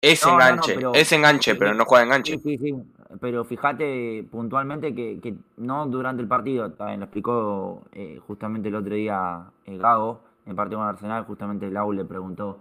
[0.00, 2.38] Es No, no, no, enganche, pero- es enganche, sí, pero no juega de enganche.
[2.38, 2.74] Sí, sí, sí.
[3.20, 8.74] Pero fíjate puntualmente que, que no durante el partido, también lo explicó eh, justamente el
[8.74, 12.60] otro día eh, Gago, en el partido con Arsenal, justamente Lau le preguntó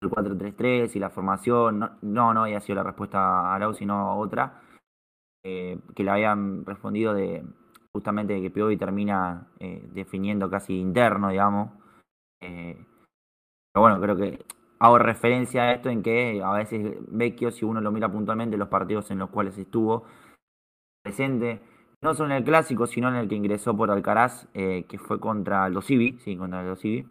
[0.00, 1.80] el 4-3-3 y la formación.
[1.80, 4.62] No, no, no había sido la respuesta a Lau, sino otra,
[5.44, 7.44] eh, que le habían respondido de
[7.92, 11.70] justamente que Piovi termina eh, definiendo casi interno, digamos.
[12.40, 12.76] Eh,
[13.72, 14.44] pero bueno, creo que
[14.78, 18.68] hago referencia a esto en que a veces Vecchio, si uno lo mira puntualmente, los
[18.68, 20.04] partidos en los cuales estuvo
[21.02, 21.60] presente,
[22.00, 25.20] no solo en el clásico, sino en el que ingresó por Alcaraz, eh, que fue
[25.20, 27.06] contra los Civi, sí, contra los Civi.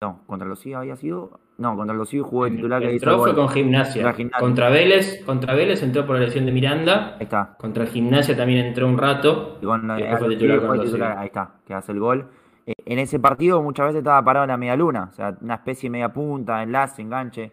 [0.00, 1.40] No, contra los Civi había sido.
[1.58, 4.02] No, contra los Civi jugó de titular que hizo Entró el fue con gimnasia.
[4.02, 4.40] Contra Gimnasia.
[4.40, 7.16] Contra Vélez, contra Vélez entró por la lesión de Miranda.
[7.16, 7.56] Ahí está.
[7.58, 9.58] Contra gimnasia también entró un rato.
[9.60, 11.18] Y con después fue titular fue titular.
[11.18, 12.28] Ahí está, que hace el gol.
[12.64, 15.54] Eh, en ese partido muchas veces estaba parado en la media luna, o sea, una
[15.54, 17.50] especie de media punta, enlace, enganche.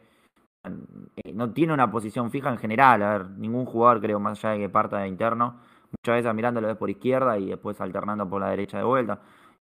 [0.64, 4.54] Eh, no tiene una posición fija en general, a ver, ningún jugador creo, más allá
[4.54, 8.30] de que parta de interno, muchas veces mirando lo ves por izquierda y después alternando
[8.30, 9.20] por la derecha de vuelta.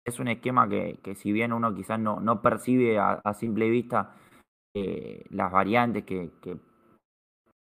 [0.03, 3.69] Es un esquema que, que si bien uno quizás no, no percibe a, a simple
[3.69, 4.11] vista
[4.75, 6.57] eh, las variantes que, que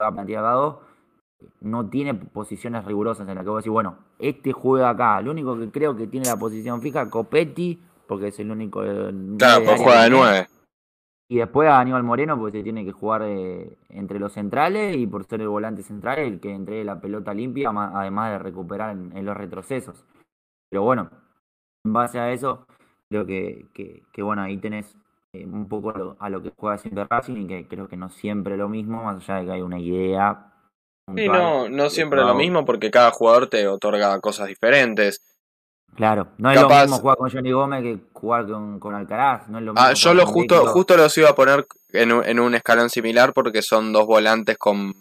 [0.00, 0.82] ha planteado
[1.60, 5.20] no tiene posiciones rigurosas en las que vos decís, bueno, este juega acá.
[5.20, 8.82] Lo único que creo que tiene la posición fija, Copetti, porque es el único.
[8.84, 10.10] eh, nueve Claro, pues juega de.
[10.10, 10.46] 9.
[11.28, 15.06] Y después a Aníbal Moreno, porque se tiene que jugar eh, entre los centrales y
[15.06, 19.16] por ser el volante central, el que entregue la pelota limpia, además de recuperar en,
[19.16, 20.04] en los retrocesos.
[20.70, 21.10] Pero bueno,
[21.84, 22.66] en base a eso,
[23.08, 24.96] creo que, que, que, bueno, ahí tenés
[25.34, 27.96] eh, un poco a lo, a lo que juega siempre Racing y que creo que
[27.96, 30.50] no siempre lo mismo, más allá de que hay una idea.
[31.14, 35.20] Sí, no, no siempre lo mismo porque cada jugador te otorga cosas diferentes.
[35.96, 39.48] Claro, no es Capaz- lo mismo jugar con Johnny Gómez que jugar con, con Alcaraz,
[39.48, 39.86] no es lo mismo.
[39.86, 43.32] Ah, yo lo justo, justo los iba a poner en un, en un escalón similar
[43.32, 44.92] porque son dos volantes con,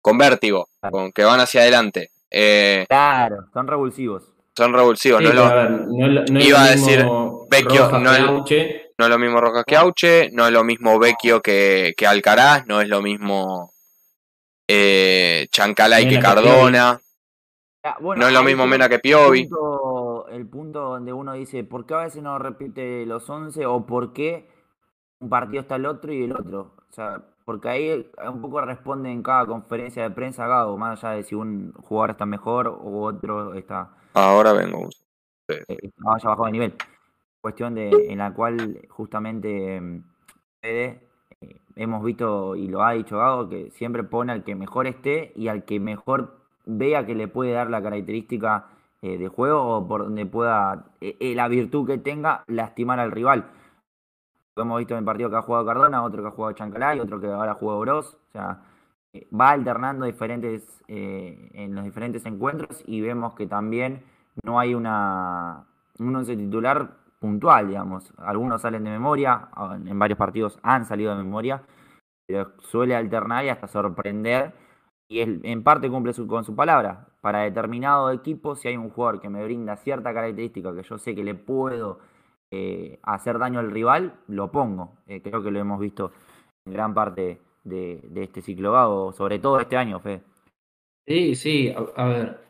[0.00, 0.92] con vértigo, Claro.
[0.92, 2.08] con, que van hacia adelante.
[2.30, 4.32] Eh, Claro, son revulsivos.
[4.56, 7.06] son revulsivos, Sí, no, es lo, ver, no es no es Iba lo a decir,
[7.50, 8.83] Vecchio, Rojas no Auche.
[8.98, 12.66] No es lo mismo Rojas que Auche, no es lo mismo Vecchio que, que Alcaraz,
[12.66, 13.72] no es lo mismo
[14.68, 17.00] eh, Chancalay que Mena que Cardona,
[17.86, 19.46] Ah, bueno, no es lo mismo Mena que el Piovi.
[19.46, 23.84] punto, el punto donde uno dice, ¿por qué a veces no repite los 11 o
[23.84, 24.48] por qué
[25.20, 26.76] un partido está el otro y el otro?
[26.88, 31.16] O sea, porque ahí un poco responde en cada conferencia de prensa Gago, más allá
[31.16, 34.88] de si un jugador está mejor o otro está Ahora vengo.
[35.48, 36.74] eh, haya bajado de nivel.
[37.44, 40.02] Cuestión de, en la cual justamente mm,
[40.62, 40.98] eh,
[41.76, 45.48] hemos visto y lo ha dicho Gago que siempre pone al que mejor esté y
[45.48, 48.68] al que mejor vea que le puede dar la característica
[49.02, 53.50] eh, de juego o por donde pueda eh, la virtud que tenga lastimar al rival.
[54.56, 57.20] Hemos visto en el partido que ha jugado Cardona, otro que ha jugado Chancalay, otro
[57.20, 58.14] que ahora juega Bros.
[58.14, 58.62] O sea,
[59.38, 64.02] va alternando diferentes en los diferentes encuentros y vemos que también
[64.42, 65.66] no hay una
[65.98, 68.12] un once titular puntual, digamos.
[68.18, 71.62] Algunos salen de memoria, ah, en varios partidos han salido de memoria,
[72.26, 74.52] pero suele alternar y hasta sorprender.
[75.08, 77.08] Y en parte cumple con su palabra.
[77.22, 81.14] Para determinado equipo, si hay un jugador que me brinda cierta característica que yo sé
[81.14, 82.00] que le puedo
[82.50, 84.98] eh, hacer daño al rival, lo pongo.
[85.06, 86.12] Eh, creo que lo hemos visto
[86.66, 90.22] en gran parte de, este ciclo sobre todo este año, Fe.
[91.06, 92.44] Sí, sí, a ver.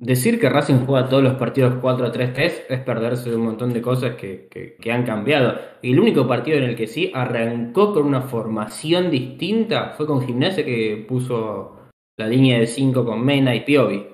[0.00, 4.14] Decir que Racing juega todos los partidos 4-3-3 es perderse de un montón de cosas
[4.14, 5.58] que, que- han cambiado.
[5.82, 10.22] Y el único partido en el que sí arrancó con una formación distinta fue con
[10.24, 11.80] Gimnasia que puso
[12.16, 14.06] la línea de 5 con Mena y Piovi.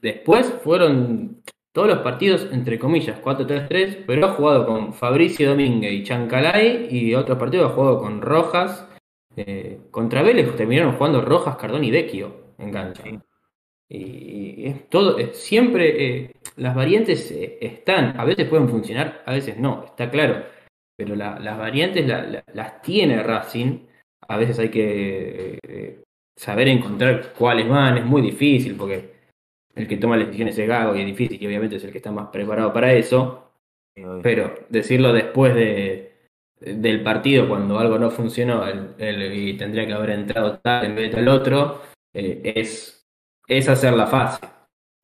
[0.00, 1.42] Después fueron
[1.74, 7.14] todos los partidos, entre comillas, 4-3-3, pero ha jugado con Fabricio Domínguez y Chancalay y
[7.16, 8.88] otros partidos ha jugado con Rojas.
[9.36, 13.02] Eh, contra Vélez terminaron jugando Rojas, Cardón y Vecchio en cancha.
[13.90, 19.32] Y, y es todo, siempre eh, las variantes eh, están, a veces pueden funcionar, a
[19.32, 20.44] veces no, está claro.
[20.96, 23.78] Pero la- las variantes la- la- las tiene Racing,
[24.28, 26.02] a veces hay que eh,
[26.36, 29.10] saber encontrar cuáles van, es muy difícil porque
[29.74, 31.98] el que toma las decisiones es Gago y es difícil y obviamente es el que
[31.98, 33.44] está más preparado para eso.
[34.22, 36.12] Pero decirlo después de,
[36.60, 40.94] del partido, cuando algo no funcionó el- el- y tendría que haber entrado tal en
[40.94, 41.82] vez del otro,
[42.14, 42.97] eh, es,
[43.48, 44.48] es hacerla fácil.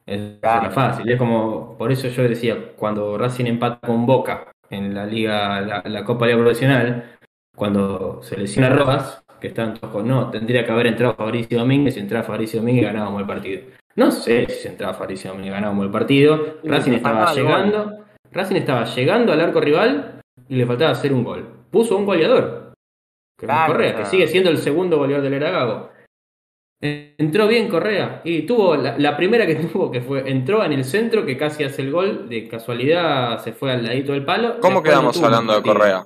[0.07, 0.67] Es Claro.
[0.69, 1.11] hacerla fácil.
[1.11, 5.83] Es como, por eso yo decía, cuando Racing empata con Boca en la liga, la,
[5.85, 7.17] la Copa Liga Profesional,
[7.57, 11.95] cuando se lesiona Rojas, que estaban todos con no, tendría que haber entrado Fabricio Domínguez,
[11.95, 13.63] si entraba Fabricio Domínguez ganábamos el partido.
[13.97, 16.59] No sé si entraba Fabricio Domínguez ganábamos el partido.
[16.65, 17.35] Racing estaba gol.
[17.37, 18.05] llegando.
[18.33, 21.47] Racing estaba llegando al arco rival y le faltaba hacer un gol.
[21.71, 22.73] Puso un goleador.
[23.39, 25.91] Que Claro, Correa, o sea- que sigue siendo el segundo goleador del Eragago.
[26.81, 30.85] Entró bien Correa y tuvo la, la primera que tuvo que fue entró en el
[30.85, 34.61] centro que casi hace el gol de casualidad se fue al ladito del palo.
[34.61, 35.63] ¿Cómo no quedamos hablando de.
[35.63, 36.05] Correa?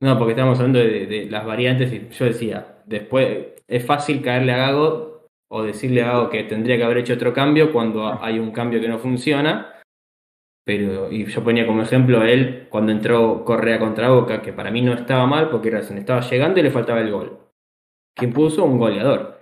[0.00, 4.52] No, porque estamos hablando de, de las variantes y yo decía, después es fácil caerle
[4.52, 8.38] a Gago o decirle a Gago que tendría que haber hecho otro cambio cuando hay
[8.38, 9.72] un cambio que no funciona.
[10.64, 14.70] Pero, y yo ponía como ejemplo a él cuando entró Correa contra Boca, que para
[14.70, 17.38] mí no estaba mal porque Racing estaba llegando y le faltaba el gol.
[18.14, 18.64] ¿Quién puso?
[18.64, 19.40] Un goleador.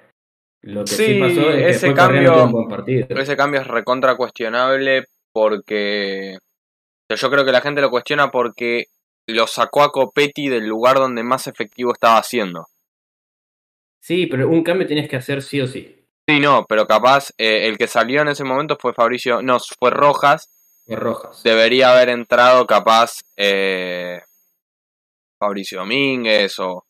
[0.62, 3.06] Lo que Sí, sí, pasó es que ese no cambio- un buen partido.
[3.08, 6.36] Ese cambio es recontra cuestionable porque
[7.08, 8.84] yo creo que la gente lo cuestiona porque
[9.26, 12.66] lo sacó a Copetti del lugar donde más efectivo estaba haciendo.
[14.02, 15.96] Sí, pero un cambio tienes que hacer sí o sí.
[16.28, 19.90] Sí, no, pero capaz eh, el que salió en ese momento fue Fabricio, no, fue
[19.90, 20.48] Rojas.
[20.86, 21.42] De Rojas.
[21.42, 24.20] Debería haber entrado capaz eh,
[25.38, 26.84] Fabricio Domínguez o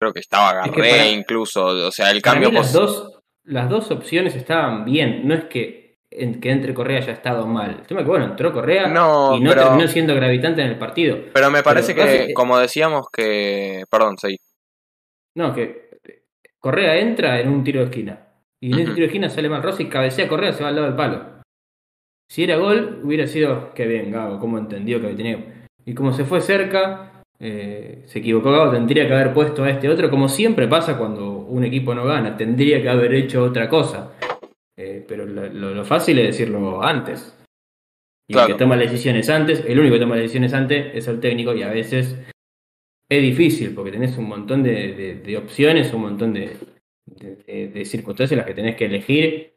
[0.00, 1.66] creo que estaba Es que Garré para- incluso.
[1.66, 5.28] O sea, el cambio las dos, las dos opciones estaban bien.
[5.28, 7.70] No es que, en- que entre Correa haya estado mal.
[7.80, 10.68] El tema es que, bueno, entró Correa No, y no pero- terminó siendo gravitante en
[10.68, 11.18] el partido.
[11.32, 13.84] Pero me parece pero que, como decíamos que...
[13.90, 14.36] Perdón, seguí.
[15.36, 15.90] No, que
[16.58, 18.26] Correa entra en un tiro de esquina.
[18.62, 18.94] Y en ese Ujú.
[18.94, 21.40] tiro de esquina sale mal Rossi, cabecea Correa, se va al lado del palo.
[22.28, 25.66] Si era gol, hubiera sido, qué bien, Gago, cómo entendió que tenía.
[25.84, 27.09] Y como se fue cerca,
[27.40, 31.64] eh, se equivocó tendría que haber puesto a este otro, como siempre pasa cuando un
[31.64, 34.12] equipo no gana, tendría que haber hecho otra cosa.
[34.76, 37.36] Eh, pero lo, lo- lo fácil es decirlo antes.
[38.28, 38.48] Y Claro.
[38.48, 41.18] el que toma las decisiones antes, el único que toma las decisiones antes es el
[41.18, 42.16] técnico y a veces
[43.08, 46.56] es difícil porque tenés un montón de, de- de opciones, un montón de
[47.84, 49.54] circunstancias en las que tenés que elegir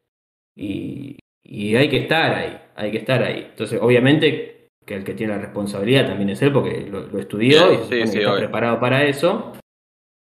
[0.56, 3.48] y, y hay que estar ahí, hay que estar ahí.
[3.52, 4.53] Entonces, obviamente
[4.86, 8.08] que el que tiene la responsabilidad también es él porque lo, lo estudió y Sí,
[8.08, 8.40] sí, está obvio.
[8.40, 9.54] preparado para eso,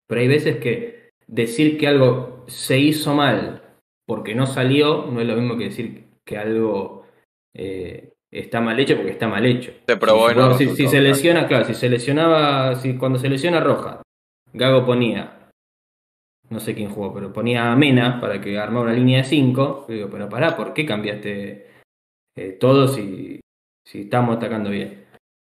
[0.08, 3.62] pero hay veces que decir que algo se hizo mal
[4.06, 7.06] porque no salió no es lo mismo que decir que algo
[7.54, 9.72] eh, está mal hecho porque está mal hecho.
[9.86, 13.18] Se probó Si- en los si, si se lesiona, claro, si se lesionaba, si cuando
[13.18, 14.02] se lesiona Roja,
[14.52, 15.48] Gago ponía,
[16.50, 19.86] no sé quién jugó, pero ponía a Mena para que armara una línea de 5.
[19.88, 21.66] Digo, pero pará, ¿por qué cambiaste
[22.36, 23.40] eh, todo si,
[23.86, 25.04] si estamos atacando bien?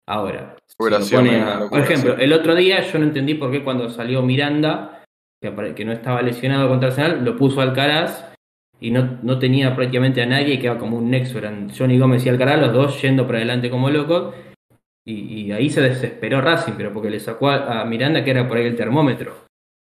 [0.09, 0.57] Ahora,
[1.03, 4.23] si pone a- por ejemplo, el otro día yo no entendí por qué cuando salió
[4.23, 5.05] Miranda,
[5.43, 8.33] que, que no estaba lesionado contra Arsenal, lo puso Alcaraz
[8.81, 12.29] y no, no tenía prácticamente a nadie, quedaba como un nexo, eran Johnny Gómez y
[12.29, 14.35] Alcaraz, los dos yendo para adelante como locos,
[15.05, 18.47] y, y ahí se desesperó Racing, pero porque le sacó a, a Miranda que era
[18.47, 19.35] por ahí el termómetro.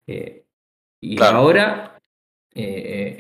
[0.08, 0.44] Eh,
[1.02, 1.38] y Claro.
[1.38, 1.98] ahora,
[2.56, 2.64] eh,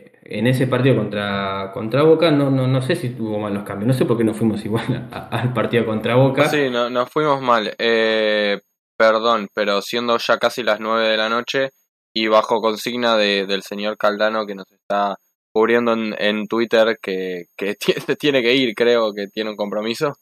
[0.05, 3.87] eh, en ese partido contra, contra Boca, no, no, no sé si tuvo malos cambios,
[3.87, 6.49] no sé por qué no fuimos igual al partido contra Boca.
[6.49, 7.73] Sí, no, nos fuimos mal.
[7.77, 8.59] Eh,
[8.97, 11.69] perdón, pero siendo ya casi las 9 de la noche
[12.13, 15.15] y bajo consigna de, del señor Caldano que nos está
[15.53, 17.75] cubriendo en, en Twitter que, que
[18.19, 20.13] tiene que ir, creo que tiene un compromiso.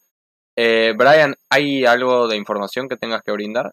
[0.57, 3.71] Eh, Brian, ¿hay algo de información que tengas que brindar?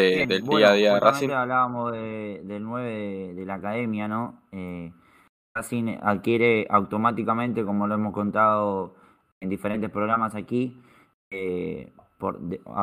[0.00, 1.30] De- Bien, del bueno, día a día de Racing.
[1.30, 4.40] hablábamos de- del 9 de, de la academia, ¿no?
[4.52, 4.92] Eh,
[5.54, 8.94] Racing adquiere automáticamente, como lo hemos contado
[9.40, 10.80] en diferentes programas aquí,
[11.30, 12.40] eh, por,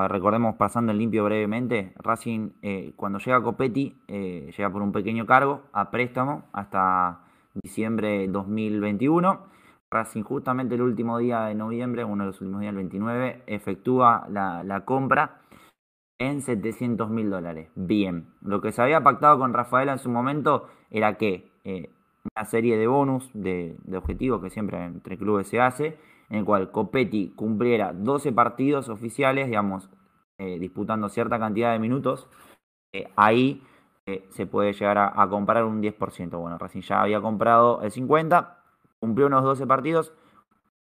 [0.09, 4.91] recordemos pasando el limpio brevemente, Racing eh, cuando llega a Copetti eh, llega por un
[4.93, 7.19] pequeño cargo a préstamo hasta
[7.53, 9.53] diciembre de 2021.
[9.91, 14.25] Racing justamente el último día de noviembre, uno de los últimos días, el 29, efectúa
[14.29, 15.41] la, la compra
[16.17, 17.69] en 700 mil dólares.
[17.75, 21.89] Bien, lo que se había pactado con Rafaela en su momento era que eh,
[22.35, 25.97] una serie de bonus, de, de objetivos que siempre entre clubes se hace,
[26.29, 29.89] en el cual Copetti cumpliera 12 partidos oficiales, digamos,
[30.37, 32.27] eh, disputando cierta cantidad de minutos,
[32.93, 33.61] eh, ahí
[34.05, 36.37] eh, se puede llegar a, comprar un 10%.
[36.39, 38.55] Bueno, Racing ya había comprado el 50%,
[38.99, 40.13] cumplió unos 12 partidos,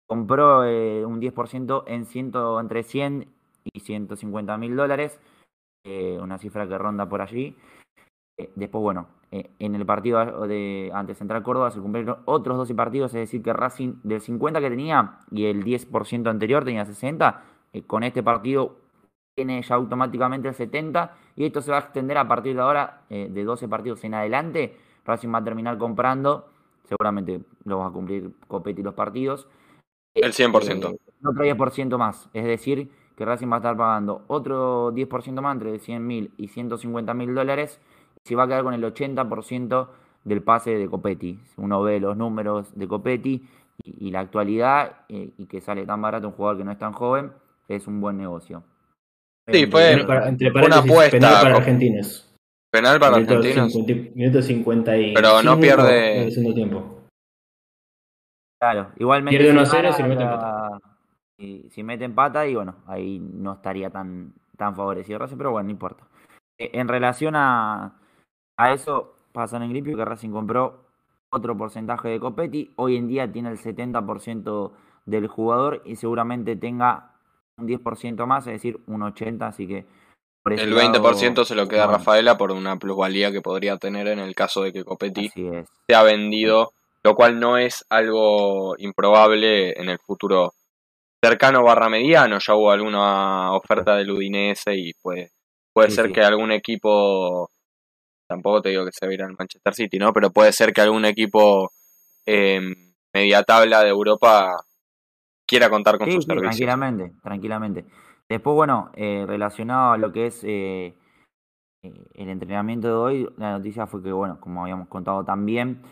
[0.07, 3.29] compró eh, un 10% en ciento, entre 100
[3.73, 5.21] y 150 mil dólares,
[5.85, 7.57] eh, una cifra que ronda por allí.
[8.39, 12.75] Eh, después, bueno, eh, en el partido de ante Central Córdoba se cumplieron otros 12
[12.75, 17.43] partidos, es decir, que Racing del 50 que tenía y el 10% anterior tenía 60,
[17.73, 18.77] eh, con este partido
[19.35, 23.03] tiene ya automáticamente el 70 y esto se va a extender a partir de ahora,
[23.11, 26.49] de 12 partidos en adelante, Racing va a terminar comprando,
[26.85, 29.49] seguramente lo va a cumplir Copetti los partidos.
[30.15, 30.91] El 100%.
[30.91, 35.55] Eh, otro 10% más, es decir, que Racing va a estar pagando otro 10% más
[35.55, 37.81] entre 100 mil y 150 mil dólares
[38.25, 39.89] y se va a quedar con el 80%
[40.25, 41.39] del pase de Copetti.
[41.57, 43.49] Uno ve los números de Copetti
[43.83, 46.79] y, y la actualidad eh, y que sale tan barato un jugador que no es
[46.79, 47.33] tan joven,
[47.69, 48.63] es un buen negocio.
[49.49, 52.23] Sí, fue- para- entre una apuesta, penal para argentinos.
[52.73, 53.73] Penal para Minuto argentinos.
[53.73, 56.93] 50 minuto 55 Pero no pierde- tiempo.
[58.61, 59.39] Claro, igualmente.
[59.39, 60.27] Pierde si 1 a 0 gana, si le meten
[61.39, 65.67] la- Si, meten pata, y bueno, ahí no estaría tan, tan favorecido Racing, pero bueno,
[65.67, 66.05] no importa.
[66.59, 67.93] Eh, En relación a,
[68.57, 70.87] a eso, pasan en Gripio que Racing compró
[71.31, 72.73] otro porcentaje de Copetti.
[72.77, 74.73] Hoy en día tiene el 70%
[75.05, 77.13] del jugador y seguramente tenga
[77.59, 79.85] un 10% más, es decir, un 80%, así que
[80.43, 83.77] por El lado, 20% se lo queda a bueno, Rafaela por una plusvalía que podría
[83.79, 85.29] tener en el caso de que Copetti
[85.87, 86.71] sea vendido,
[87.03, 90.53] lo cual no es algo improbable en el futuro
[91.29, 92.39] cercano barra mediano.
[92.39, 95.31] Ya hubo alguna oferta del Udinese y puede,
[95.73, 96.13] puede Sí, ser sí.
[96.13, 97.51] que algún equipo,
[98.29, 100.13] tampoco te digo que se va a ir al Manchester City, ¿no?
[100.13, 101.71] Pero puede ser que algún equipo
[102.27, 102.61] eh,
[103.15, 104.57] media tabla de Europa
[105.47, 106.45] quiera contar con Sí, sus sí, servicios.
[106.45, 107.85] tranquilamente, tranquilamente.
[108.29, 110.97] Después, bueno, eh, relacionado a lo que es eh,
[111.83, 115.83] eh, el entrenamiento de hoy, la noticia fue que, bueno, como habíamos contado también,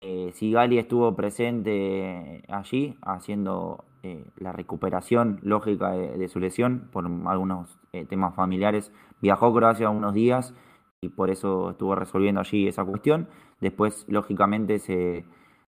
[0.00, 7.78] eh, Sigali estuvo presente allí haciendo eh, la recuperación lógica de, su lesión por algunos
[7.92, 8.92] eh, temas familiares.
[9.20, 10.54] Viajó a Croacia unos días
[11.02, 13.28] y por eso estuvo resolviendo allí esa cuestión.
[13.60, 15.24] Después, lógicamente, se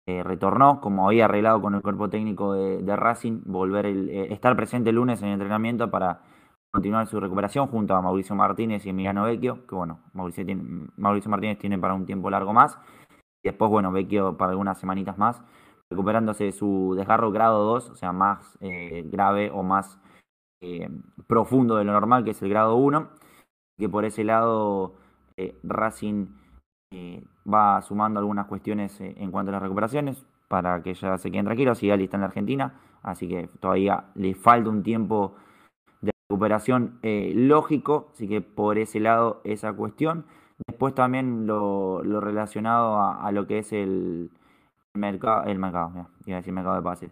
[0.07, 4.89] eh, retornó, como había arreglado con el cuerpo técnico de, Racing, volver el, estar presente
[4.91, 6.21] el lunes en el entrenamiento para
[6.71, 11.29] continuar su recuperación junto a Mauricio Martínez y Emiliano Vecchio, que bueno, Mauricio, tiene- Mauricio
[11.29, 12.79] Martínez tiene para un tiempo largo más,
[13.43, 15.41] y después, bueno, Vecchio para algunas semanitas más,
[15.91, 19.99] recuperándose su desgarro grado 2, o sea, más eh, grave o más
[20.63, 20.87] eh,
[21.25, 23.09] profundo de lo normal, que es el grado 1,
[23.79, 24.93] que por ese lado
[25.35, 26.27] eh, Racing
[26.93, 31.45] eh, va sumando algunas cuestiones en cuanto a las recuperaciones para que ya se queden
[31.45, 31.79] tranquilos.
[31.79, 35.35] Sigali está en la Argentina, así que todavía le falta un tiempo
[36.01, 40.25] de recuperación lógico, así que por ese lado esa cuestión.
[40.67, 44.29] Después también lo, relacionado a lo que es el
[44.93, 47.11] mercado, el mercado, mira, iba a decir mercado de pases,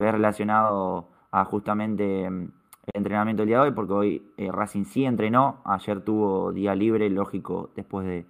[0.00, 2.42] es relacionado a justamente mm,
[2.86, 6.74] el entrenamiento del día de hoy, porque hoy eh, Racing sí entrenó, ayer tuvo día
[6.74, 8.26] libre, lógico, después de,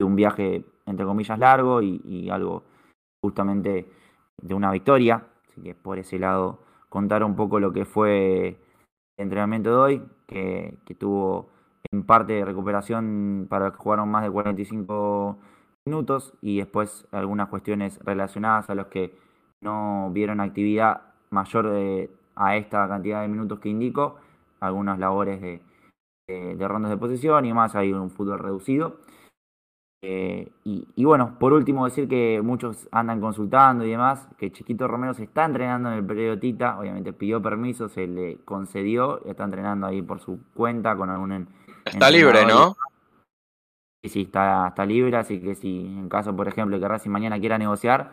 [0.00, 2.64] un viaje entre comillas largo y, algo
[3.22, 3.90] justamente
[4.36, 8.58] de una victoria, así que por ese lado contar un poco lo que fue el
[9.16, 11.48] entrenamiento de hoy, que, tuvo
[11.90, 15.38] en parte recuperación para los que jugaron más de 45
[15.90, 19.16] minutos y después algunas cuestiones relacionadas a los que
[19.62, 24.16] no vieron actividad mayor de- a esta cantidad de minutos que indico,
[24.60, 25.62] algunas labores de,
[26.28, 28.96] de, de rondas de posición y más, hay un fútbol reducido.
[30.02, 34.86] Eh, y, y bueno, por último decir que muchos andan consultando y demás, que Chiquito
[34.86, 39.44] Romero se está entrenando en el periodo Tita, obviamente pidió permiso, se le concedió, está
[39.44, 41.48] entrenando ahí por su cuenta con algún en-
[41.84, 42.44] Está libre.
[42.44, 42.76] ¿no?
[44.08, 47.58] Sí, está, está libre, así que si en caso, por ejemplo, que Racing mañana quiera
[47.58, 48.12] negociar,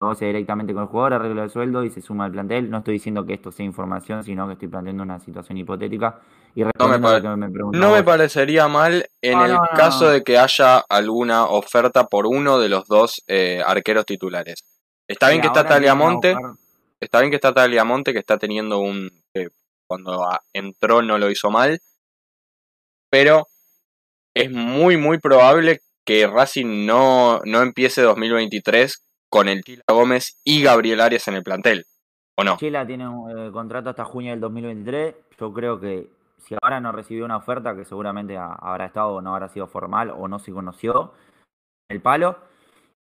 [0.00, 2.70] negocia directamente con el jugador, arregla el sueldo y se suma al plantel.
[2.70, 6.20] No estoy diciendo que esto sea información, sino que estoy planteando una situación hipotética
[6.54, 7.48] y respondiendo a pare- me
[7.78, 10.10] No me parecería mal en No, el no, no, caso no.
[10.10, 14.62] de que haya alguna oferta por uno de los dos eh, arqueros titulares.
[15.08, 16.54] Está bien que está Tagliamonte, buscar-
[17.00, 19.08] está bien que está Tagliamonte, que está teniendo un...
[19.88, 21.78] cuando ah, entró no lo hizo mal,
[23.10, 23.46] pero
[24.36, 30.62] es muy, muy probable que Racing no, no empiece 2023 con el Tila Gómez y
[30.62, 31.84] Gabriel Arias en el plantel,
[32.36, 32.58] ¿o no?
[32.58, 35.14] Chila tiene un eh, contrato hasta junio del 2023.
[35.40, 36.08] Yo creo que
[36.38, 39.66] si ahora no recibió una oferta, que seguramente ha- habrá estado o no habrá sido
[39.68, 41.12] formal o no se conoció
[41.88, 42.36] el palo,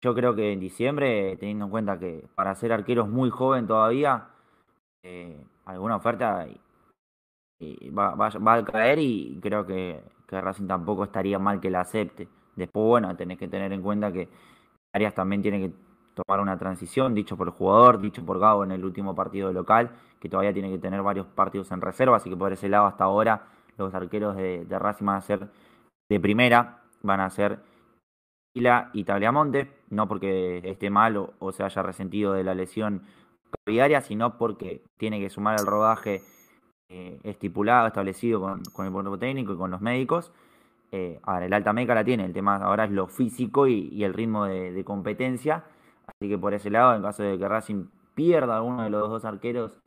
[0.03, 3.65] yo creo que en diciembre, teniendo en cuenta que para ser arquero es muy joven
[3.65, 4.27] todavía,
[5.03, 6.47] eh, alguna oferta
[7.61, 12.27] va- va a caer y creo que, que Racing tampoco estaría mal que la acepte.
[12.55, 14.29] Después, bueno, tenés que tener en cuenta que
[14.93, 15.73] Arias también tiene que
[16.15, 19.91] tomar una transición, dicho por el jugador, dicho por Gago en el último partido local,
[20.19, 23.03] que todavía tiene que tener varios partidos en reserva, así que por ese lado hasta
[23.03, 23.47] ahora
[23.77, 25.49] los arqueros de, de Racing van a ser
[26.09, 27.59] de primera, van a ser
[28.53, 33.03] Vila y Tagliamonte, no porque esté mal o, o se haya resentido de la lesión
[33.51, 36.21] capilaria, sino porque tiene que sumar el rodaje
[36.89, 40.31] eh, estipulado, establecido con, con el cuerpo técnico y con los médicos.
[40.91, 44.03] Eh, ahora, el alta meca la tiene, el tema ahora es lo físico y, y
[44.03, 45.63] el ritmo de, de competencia.
[46.07, 49.25] Así que por ese lado, en caso de que Racing pierda alguno de los dos
[49.25, 49.79] arqueros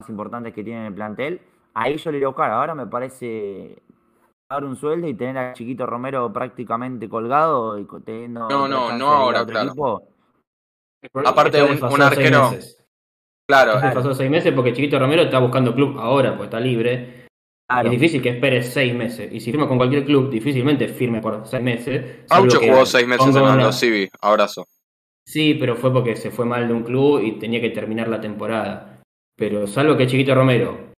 [0.00, 1.40] más importantes que tiene en el plantel,
[1.74, 2.50] ahí yo le iría a buscar.
[2.50, 3.80] Ahora me parece
[4.50, 9.10] dar un sueldo y tener a Chiquito Romero prácticamente colgado y teniendo No, no, no
[9.10, 9.68] de ahora, claro.
[9.68, 10.02] equipo.
[11.24, 12.79] Aparte, Esto un- un arquero- meses.
[13.50, 17.26] Claro, desfasó seis meses porque Chiquito Romero está buscando club ahora, pues está libre.
[17.68, 17.88] Claro.
[17.88, 19.32] Es difícil que espere seis meses.
[19.32, 22.24] Y si firma con cualquier club, difícilmente firme por seis meses.
[22.28, 24.66] Aucho jugó seis meses en Aldo Civi, abrazo.
[25.24, 28.20] Sí, pero fue porque se fue mal de un club y tenía que terminar la
[28.20, 29.00] temporada.
[29.36, 30.90] Pero salvo que Chiquito Romero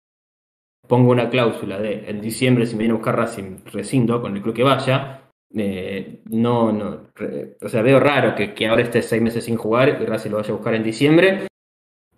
[0.87, 4.41] ponga una cláusula de en diciembre, si me viene a buscar Racing, rescindo con el
[4.41, 5.23] club que vaya.
[5.53, 7.07] eh, no, no.
[7.15, 10.29] re- o sea, veo raro que, que ahora esté seis meses sin jugar y Racing
[10.31, 11.47] lo vaya a buscar en diciembre.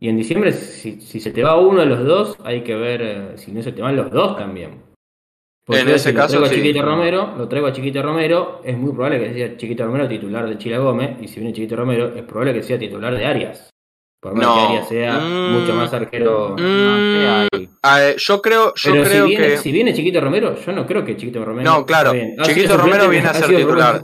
[0.04, 3.02] Y en diciembre, si, si se te va uno de los dos, hay que ver
[3.02, 4.82] eh, si no se te van los dos también.
[5.66, 6.56] Porque En yo ese si lo caso, traigo a sí.
[6.56, 10.46] Chiquito Romero, lo traigo a Chiquito Romero, es muy probable que sea Chiquito Romero titular
[10.50, 13.70] de Chila Gómez, y si viene Chiquito Romero, es probable que sea titular de Arias.
[14.20, 14.54] Por más No.
[14.56, 15.52] que Arias sea Mm.
[15.54, 16.50] mucho más arquero.
[16.50, 17.70] Mm, No sé ahí.
[17.82, 19.58] a ver, yo creo, yo Pero si creo viene, que.
[19.58, 21.72] si viene Chiquito Romero, yo no creo que Chiquito Romero.
[21.72, 22.12] No, claro,
[22.44, 24.02] Chiquito Romero viene a ser titular.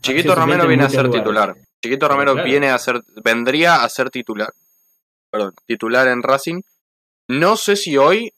[0.00, 1.54] Chiquito Romero viene a ser titular.
[1.82, 4.48] Chiquito Romero viene a ser, vendría a ser titular.
[5.32, 6.60] Perdón, titular en Racing.
[7.28, 8.32] No sé si hoy,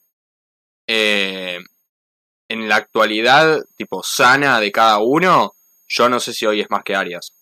[0.87, 1.59] eh,
[2.47, 5.55] en la actualidad, tipo sana de cada uno,
[5.87, 7.33] yo no sé si hoy es más que Arias.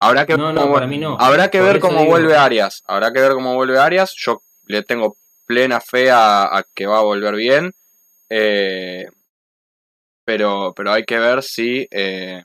[0.00, 1.16] Habrá que, No, no, para mí no.
[1.20, 2.82] habrá que Por ver cómo digo- vuelve Arias.
[2.88, 4.12] Habrá que ver cómo vuelve Arias.
[4.16, 7.72] Yo le tengo plena fe a, a que va a volver bien.
[8.28, 9.06] Eh,
[10.24, 12.44] pero, pero hay que ver si, eh,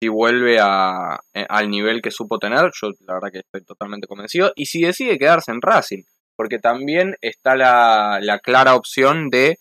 [0.00, 2.70] si vuelve a, eh, al nivel que supo tener.
[2.80, 4.52] Yo la verdad que estoy totalmente convencido.
[4.56, 6.02] Y si decide quedarse en Racing.
[6.38, 9.58] Porque también está la, la clara opción de,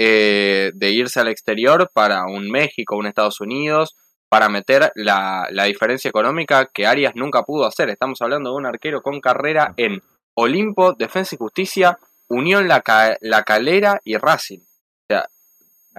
[0.00, 3.94] eh, de irse al exterior para un México, un Estados Unidos,
[4.28, 7.90] para meter la, la diferencia económica que Arias nunca pudo hacer.
[7.90, 10.02] Estamos hablando de un arquero con carrera en
[10.34, 11.96] Olimpo, Defensa y Justicia,
[12.28, 14.58] Unión La, Ca- La Calera y Racing.
[14.58, 15.28] O sea,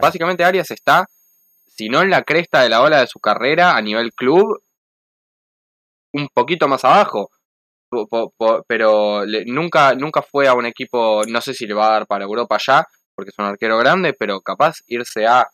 [0.02, 1.08] básicamente Arias está,
[1.78, 4.60] si no en la cresta de la ola de su carrera a nivel club,
[6.14, 7.30] un poquito más abajo.
[8.68, 12.26] Pero nunca, nunca fue a un equipo, no sé si le va a dar para
[12.26, 15.48] Europa ya, porque es un arquero grande, pero capaz irse a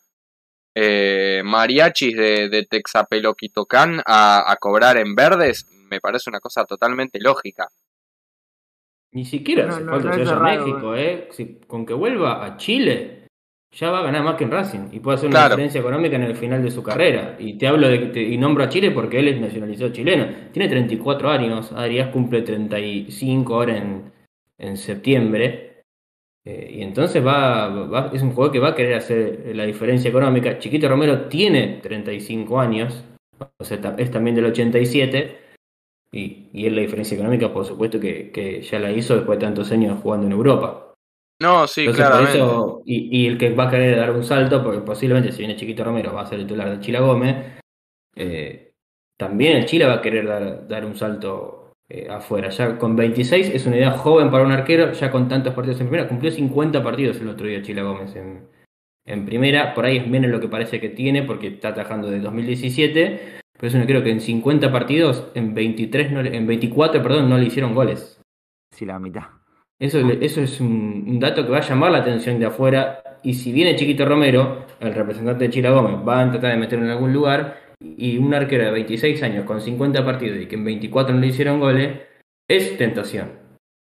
[0.75, 7.19] eh, mariachis de, de Texapeloquitocán a, a cobrar en verdes, me parece una cosa totalmente
[7.19, 7.67] lógica.
[9.11, 11.27] Ni siquiera No, hace no, falta no que es vaya a México, ¿eh?
[11.31, 13.22] Si- con que vuelva a Chile,
[13.75, 15.55] ya va a ganar más que en Racing y puede hacer una Claro.
[15.55, 17.35] diferencia económica en el final de su carrera.
[17.39, 20.27] Y te hablo de te- y nombro a Chile porque él es nacionalizado chileno.
[20.51, 24.11] Tiene 34 años, Arias cumple 35 ahora en,
[24.59, 25.69] en septiembre.
[26.45, 30.09] Eh, y entonces va, va- es un jugador que va a querer hacer la diferencia
[30.09, 30.59] económica.
[30.59, 33.03] Chiquito Romero tiene 35 años,
[33.57, 35.37] o sea, es también del 87.
[36.11, 39.45] Y, y él la diferencia económica, por supuesto, que, que ya la hizo después de
[39.45, 40.82] tantos años jugando en Europa.
[41.43, 42.37] No, sí, Entonces, por claramente.
[42.37, 45.57] eso, y, y el que va a querer dar un salto, porque posiblemente si viene
[45.57, 47.35] Chiquito Romero va a ser el titular de Chila Gómez,
[48.15, 48.71] eh,
[49.17, 52.49] también el Chile va a querer dar, dar un salto eh, afuera.
[52.49, 55.87] Ya con 26 es una idea joven para un arquero, ya con tantos partidos en
[55.89, 58.47] primera, cumplió 50 partidos el otro día Chila Gómez en,
[59.05, 62.19] en primera, por ahí es menos lo que parece que tiene, porque está atajando de
[62.21, 67.03] 2017, pero es un arquero que en 50 partidos, en 23, no le- en 24,
[67.03, 68.21] perdón, no le hicieron goles.
[68.73, 69.23] Sí, la mitad.
[69.83, 73.03] Eso, eso es un, un dato que va a llamar la atención de afuera.
[73.21, 76.85] Y si viene Chiquito Romero, el representante de Chila Gómez, va a tratar de meterlo
[76.85, 77.57] en algún lugar.
[77.81, 81.27] Y un arquero de 26 años con 50 partidos y que en 24 no le
[81.27, 81.99] hicieron goles,
[82.49, 83.31] es tentación.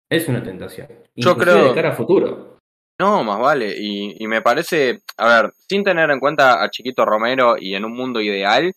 [0.09, 0.87] Es una tentación.
[1.15, 2.57] Yo Inclusive creo- de cara a futuro.
[3.01, 3.75] No, más vale.
[3.77, 7.83] Y, y me parece, a ver, sin tener en cuenta a Chiquito Romero y en
[7.85, 8.71] un mundo ideal,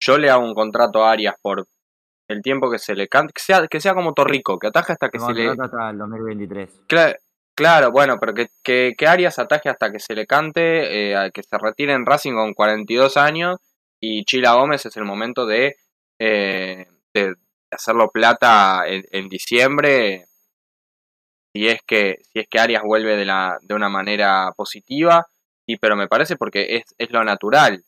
[0.00, 1.66] yo le hago un contrato a Arias por
[2.32, 5.08] el tiempo que se le cante, que sea, que sea como Torrico, que ataje hasta
[5.08, 5.46] que El se le...
[5.48, 6.80] contrato hasta el 2023.
[6.88, 7.16] Cla-
[7.54, 11.30] Claro, bueno, pero que, que, que Arias ataje hasta que se le cante, eh, a
[11.30, 13.58] que se retire en Racing con 42 años
[14.00, 15.76] y Chila Gómez es el momento de,
[16.18, 17.34] eh, de
[17.70, 20.24] hacerlo plata en, en diciembre
[21.54, 25.26] si es que si es que Arias vuelve de la de una manera positiva
[25.66, 27.84] y pero me parece porque es, es lo natural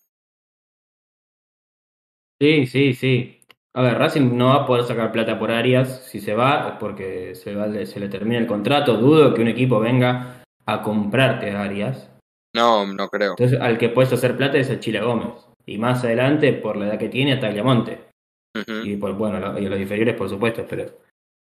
[2.41, 3.41] Sí, sí, sí.
[3.77, 6.07] A ver, Racing no va a poder sacar plata por Arias.
[6.07, 8.97] Si se va, es porque se, va- se le termina el contrato.
[8.97, 12.11] Dudo que un equipo venga a comprarte a Arias.
[12.55, 15.31] no no creo Entonces, al que puedes hacer plata es a Chila Gómez.
[15.67, 17.99] Y más adelante, por la edad que tiene, a Tagliamonte.
[18.85, 20.87] Y por, bueno, lo- y los inferiores, por supuesto, pero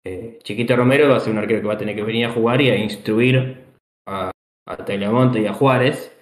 [0.05, 2.31] eh, Chiquito Romero va a ser un arquero que va a tener que venir a
[2.31, 3.65] jugar y a instruir
[4.07, 4.29] a,
[4.67, 6.15] a Tagliamonte y a Juárez.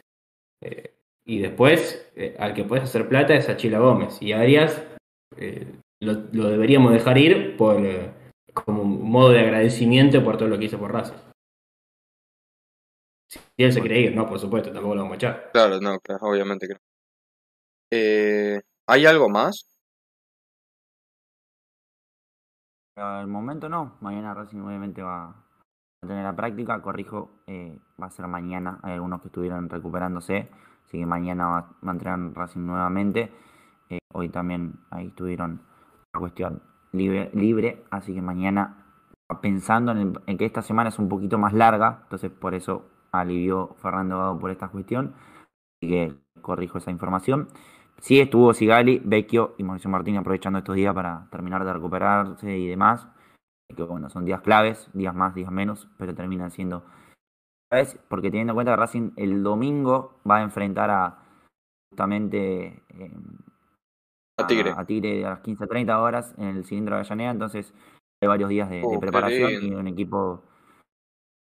[0.64, 0.94] Eh,
[1.26, 4.22] y después, eh, al que puedes hacer plata es a Chila Gómez.
[4.22, 4.82] Y Arias
[5.38, 5.68] eh,
[6.02, 8.12] lo, lo deberíamos dejar ir por eh,
[8.54, 11.16] como un modo de agradecimiento por todo lo que hizo por Racing.
[13.28, 15.52] Si él se quiere ir, no, por supuesto, tampoco lo vamos a echar.
[15.52, 16.80] claro no claro obviamente que no
[17.92, 19.80] Eh, hay algo más
[23.00, 23.98] Al momento no.
[24.02, 26.82] Mañana Racing obviamente va a tener la práctica.
[26.82, 28.80] Corrijo, eh, va a ser mañana.
[28.84, 30.50] Hay algunos que estuvieron recuperándose.
[30.86, 33.32] Así que mañana va, a entrenar Racing nuevamente.
[33.90, 35.62] Eh, hoy también ahí estuvieron
[36.18, 36.62] cuestión
[36.92, 37.84] libre.
[37.92, 38.86] Así que mañana,
[39.42, 42.00] pensando en, que esta semana es un poquito más larga.
[42.04, 45.14] Entonces por eso alivió Fernando Gago por esta cuestión.
[45.82, 47.50] Así que corrijo esa información.
[48.00, 52.68] Sí estuvo Sigali, Vecchio y Mauricio Martín aprovechando estos días para terminar de recuperarse y
[52.68, 53.08] demás.
[53.76, 56.84] Que bueno, son días claves, días más, días menos, pero terminan siendo
[57.72, 61.20] vez, porque teniendo en cuenta que Racing el domingo va a enfrentar a
[61.92, 63.12] justamente eh,
[64.44, 64.74] A Tigre.
[64.76, 67.74] a Tigre a las 15.30 horas en el cilindro de Avellaneda, entonces
[68.22, 70.44] hay varios días de, de qué preparación y un equipo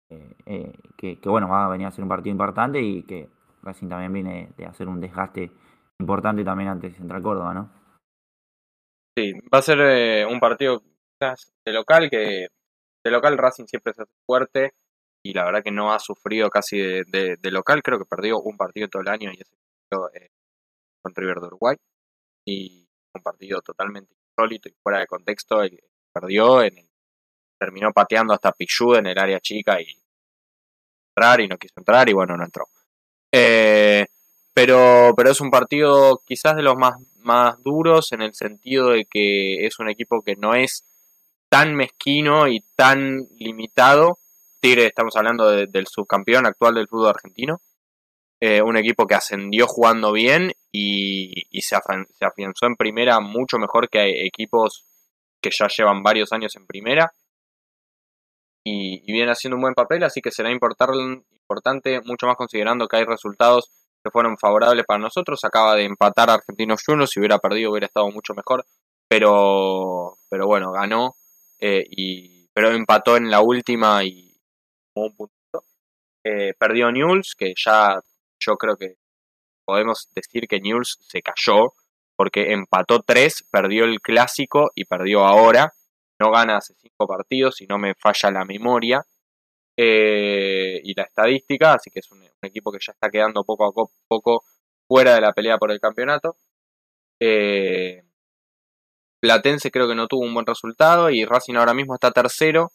[0.10, 3.30] eh, eh, que, que, bueno, va a venir a ser un partido importante y que
[3.64, 5.52] Racing también viene de hacer un desgaste
[6.00, 7.72] importante también ante Central Córdoba, ¿no?
[9.18, 10.82] Sí, va a ser eh, un partido
[11.20, 12.48] quizás de local que
[13.04, 14.72] de local Racing siempre se hace fuerte
[15.26, 18.40] y la verdad que no ha sufrido casi de, de- de local, creo que perdió
[18.40, 19.56] un partido todo el año y ese
[19.90, 20.10] partido
[21.04, 21.76] con River de Uruguay
[22.48, 25.80] y un partido totalmente insólito y fuera de contexto el
[26.14, 26.90] perdió en el-
[27.60, 29.88] terminó pateando hasta Pichu en el área chica y
[31.16, 32.68] entrar y no quiso entrar y bueno no entró.
[33.32, 34.06] Eh,
[34.54, 39.06] pero, pero es un partido quizás de los más, más duros en el sentido de
[39.06, 40.84] que es un equipo que no es
[41.50, 44.20] tan mezquino y tan limitado.
[44.60, 47.62] Tigre, estamos hablando de- del subcampeón actual del fútbol argentino.
[48.40, 53.90] Eh, un equipo que ascendió jugando bien y, y se, afianzó en primera mucho mejor
[53.90, 54.86] que equipos
[55.42, 57.12] que ya llevan varios años en primera.
[58.64, 62.98] Y, y viene haciendo un buen papel, así que será importante, mucho más considerando que
[62.98, 63.72] hay resultados
[64.04, 65.44] que fueron favorables para nosotros.
[65.44, 68.66] Acaba de empatar a Argentinos Juniors, si hubiera perdido hubiera estado mucho mejor,
[69.08, 71.16] pero, pero bueno, ganó,
[71.60, 74.36] eh, y, pero empató en la última y
[74.96, 75.64] un puntito.
[76.24, 78.02] Eh, perdió Newell's, que ya
[78.40, 78.96] yo creo que
[79.66, 81.74] podemos decir que Newell's se cayó,
[82.16, 85.74] porque empató 3, perdió el clásico y perdió ahora.
[86.20, 89.04] No gana hace 5 partidos, si no me falla la memoria
[89.78, 93.74] eh, y la estadística, así que es un, equipo que ya está quedando poco a
[93.74, 94.44] co- poco
[94.88, 96.38] fuera de la pelea por el campeonato.
[97.20, 98.04] Eh,
[99.22, 102.72] Platense creo que no tuvo un buen resultado y Racing ahora mismo está tercero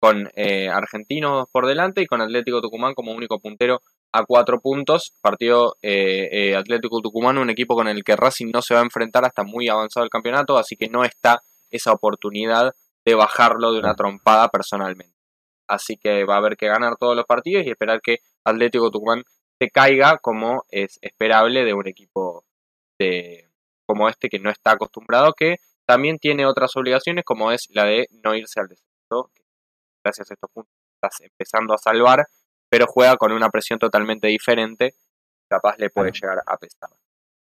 [0.00, 3.80] con eh, Argentinos por delante y con Atlético Tucumán como único puntero
[4.12, 5.12] a cuatro puntos.
[5.20, 8.84] Partido eh, eh, Atlético Tucumán, un equipo con el que Racing no se va a
[8.84, 11.40] enfrentar hasta muy avanzado el campeonato, así que no está
[11.70, 12.74] esa oportunidad
[13.04, 15.16] de bajarlo de una trompada personalmente.
[15.66, 19.24] Así que va a haber que ganar todos los partidos y esperar que Atlético Tucumán
[19.58, 22.44] se caiga como es esperable de un equipo
[22.98, 23.48] de,
[23.86, 25.56] como este que no está acostumbrado, que
[25.86, 29.30] también tiene otras obligaciones como es la de no irse al descenso,
[30.04, 30.72] gracias a estos puntos
[31.02, 32.26] estás empezando a salvar,
[32.72, 34.94] pero juega con una presión totalmente diferente,
[35.46, 36.88] capaz le puede llegar a pesar.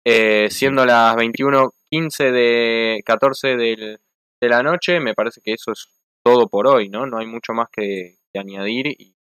[0.02, 4.00] Eh, siendo las 21.15 de 14 del,
[4.40, 5.88] de la noche, me parece que eso es
[6.24, 7.04] todo por hoy, ¿no?
[7.04, 9.14] No hay mucho más que, que añadir y,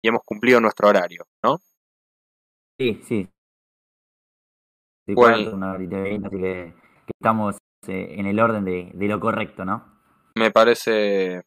[0.00, 1.58] y hemos cumplido nuestro horario, ¿no?
[2.78, 3.28] Sí, sí.
[5.08, 5.38] Sí, Bueno.
[5.38, 6.74] cuarto, una horita y veinte, así que,
[7.04, 7.56] que estamos
[7.88, 10.00] eh, en el orden de, de lo correcto, ¿no?
[10.36, 11.42] Me parece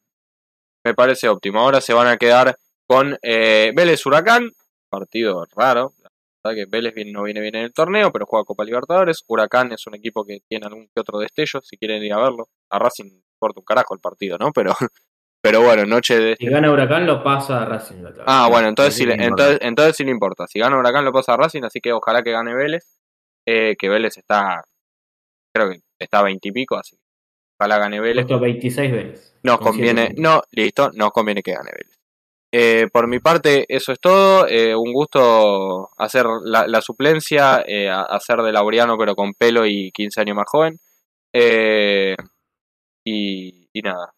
[0.84, 1.60] me parece óptimo.
[1.60, 2.56] Ahora se van a quedar
[2.90, 4.50] con eh, Vélez Huracán,
[4.90, 5.92] partido raro.
[6.42, 9.22] La verdad que Vélez no viene bien en el torneo, pero juega Copa Libertadores.
[9.28, 12.48] Huracán es un equipo que tiene algún que otro destello, si quieren ir a verlo.
[12.68, 13.04] A Racing
[13.36, 14.50] importa un carajo el partido, ¿no?
[14.52, 14.72] Pero,
[15.40, 18.02] pero bueno, noche de Si gana Huracán, lo pasa a Racing.
[18.02, 18.24] la.
[18.26, 20.48] Ah, bueno, entonces sí, le- entonces, entonces sí le importa.
[20.48, 22.98] Si gana Huracán lo pasa a Racing, así que ojalá que gane Vélez.
[23.46, 24.64] Eh, que Vélez está,
[25.54, 27.02] creo que está a 20 y pico, así que
[27.60, 28.24] ojalá gane Vélez.
[28.26, 29.34] Puesto 26 Vélez.
[29.44, 31.99] Nos conviene, no, listo, nos conviene que gane Vélez.
[32.52, 34.46] Eh, por mi parte, eso es todo.
[34.48, 40.20] Eh, un gusto hacer la, suplencia, eh, hacer de Laureano, pero con pelo y 15
[40.20, 40.78] años más joven.
[41.32, 42.16] Eh,
[43.04, 44.12] y, y nada,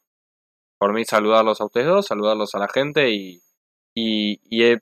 [0.79, 3.43] por mí saludarlos a ustedes dos, saludarlos a la gente y,
[3.95, 4.75] y,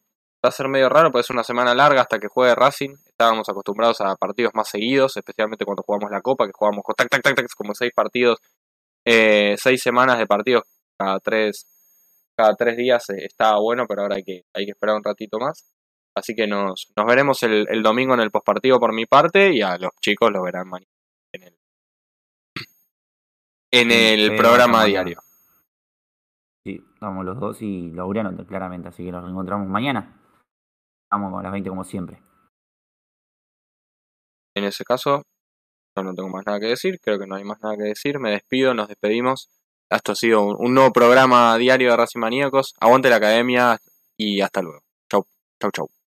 [0.44, 2.94] va a ser medio raro, porque es una semana larga hasta que juegue Racing.
[3.06, 7.10] Estábamos acostumbrados a partidos más seguidos, especialmente cuando jugamos la Copa, que jugamos con tac,
[7.10, 8.38] tac, tac, tac, como seis partidos,
[9.04, 10.64] seis semanas de partidos
[10.98, 11.66] cada tres,
[12.40, 15.38] cada tres días eh, estaba bueno, pero ahora hay que, hay que esperar un ratito
[15.38, 15.74] más.
[16.16, 19.62] Así que nos, nos veremos el, el domingo en el postpartido por mi parte y
[19.62, 20.90] a los chicos lo verán mañana
[21.32, 21.54] en el,
[23.72, 25.20] en Sí, el sí, programa diario.
[26.64, 30.20] Sí, estamos los dos y Laureano claramente, así que nos reencontramos mañana.
[31.12, 32.22] Vamos a las 20 como siempre.
[34.56, 35.22] En ese caso,
[35.96, 38.18] yo no tengo más nada que decir, creo que no hay más nada que decir.
[38.18, 39.48] Me despido, nos despedimos.
[39.90, 42.74] Esto ha sido un, nuevo programa diario de Racing Maníacos.
[42.80, 43.78] Aguante la academia
[44.16, 44.82] y hasta luego.
[45.10, 45.26] Chau,
[45.60, 45.99] chau, chau.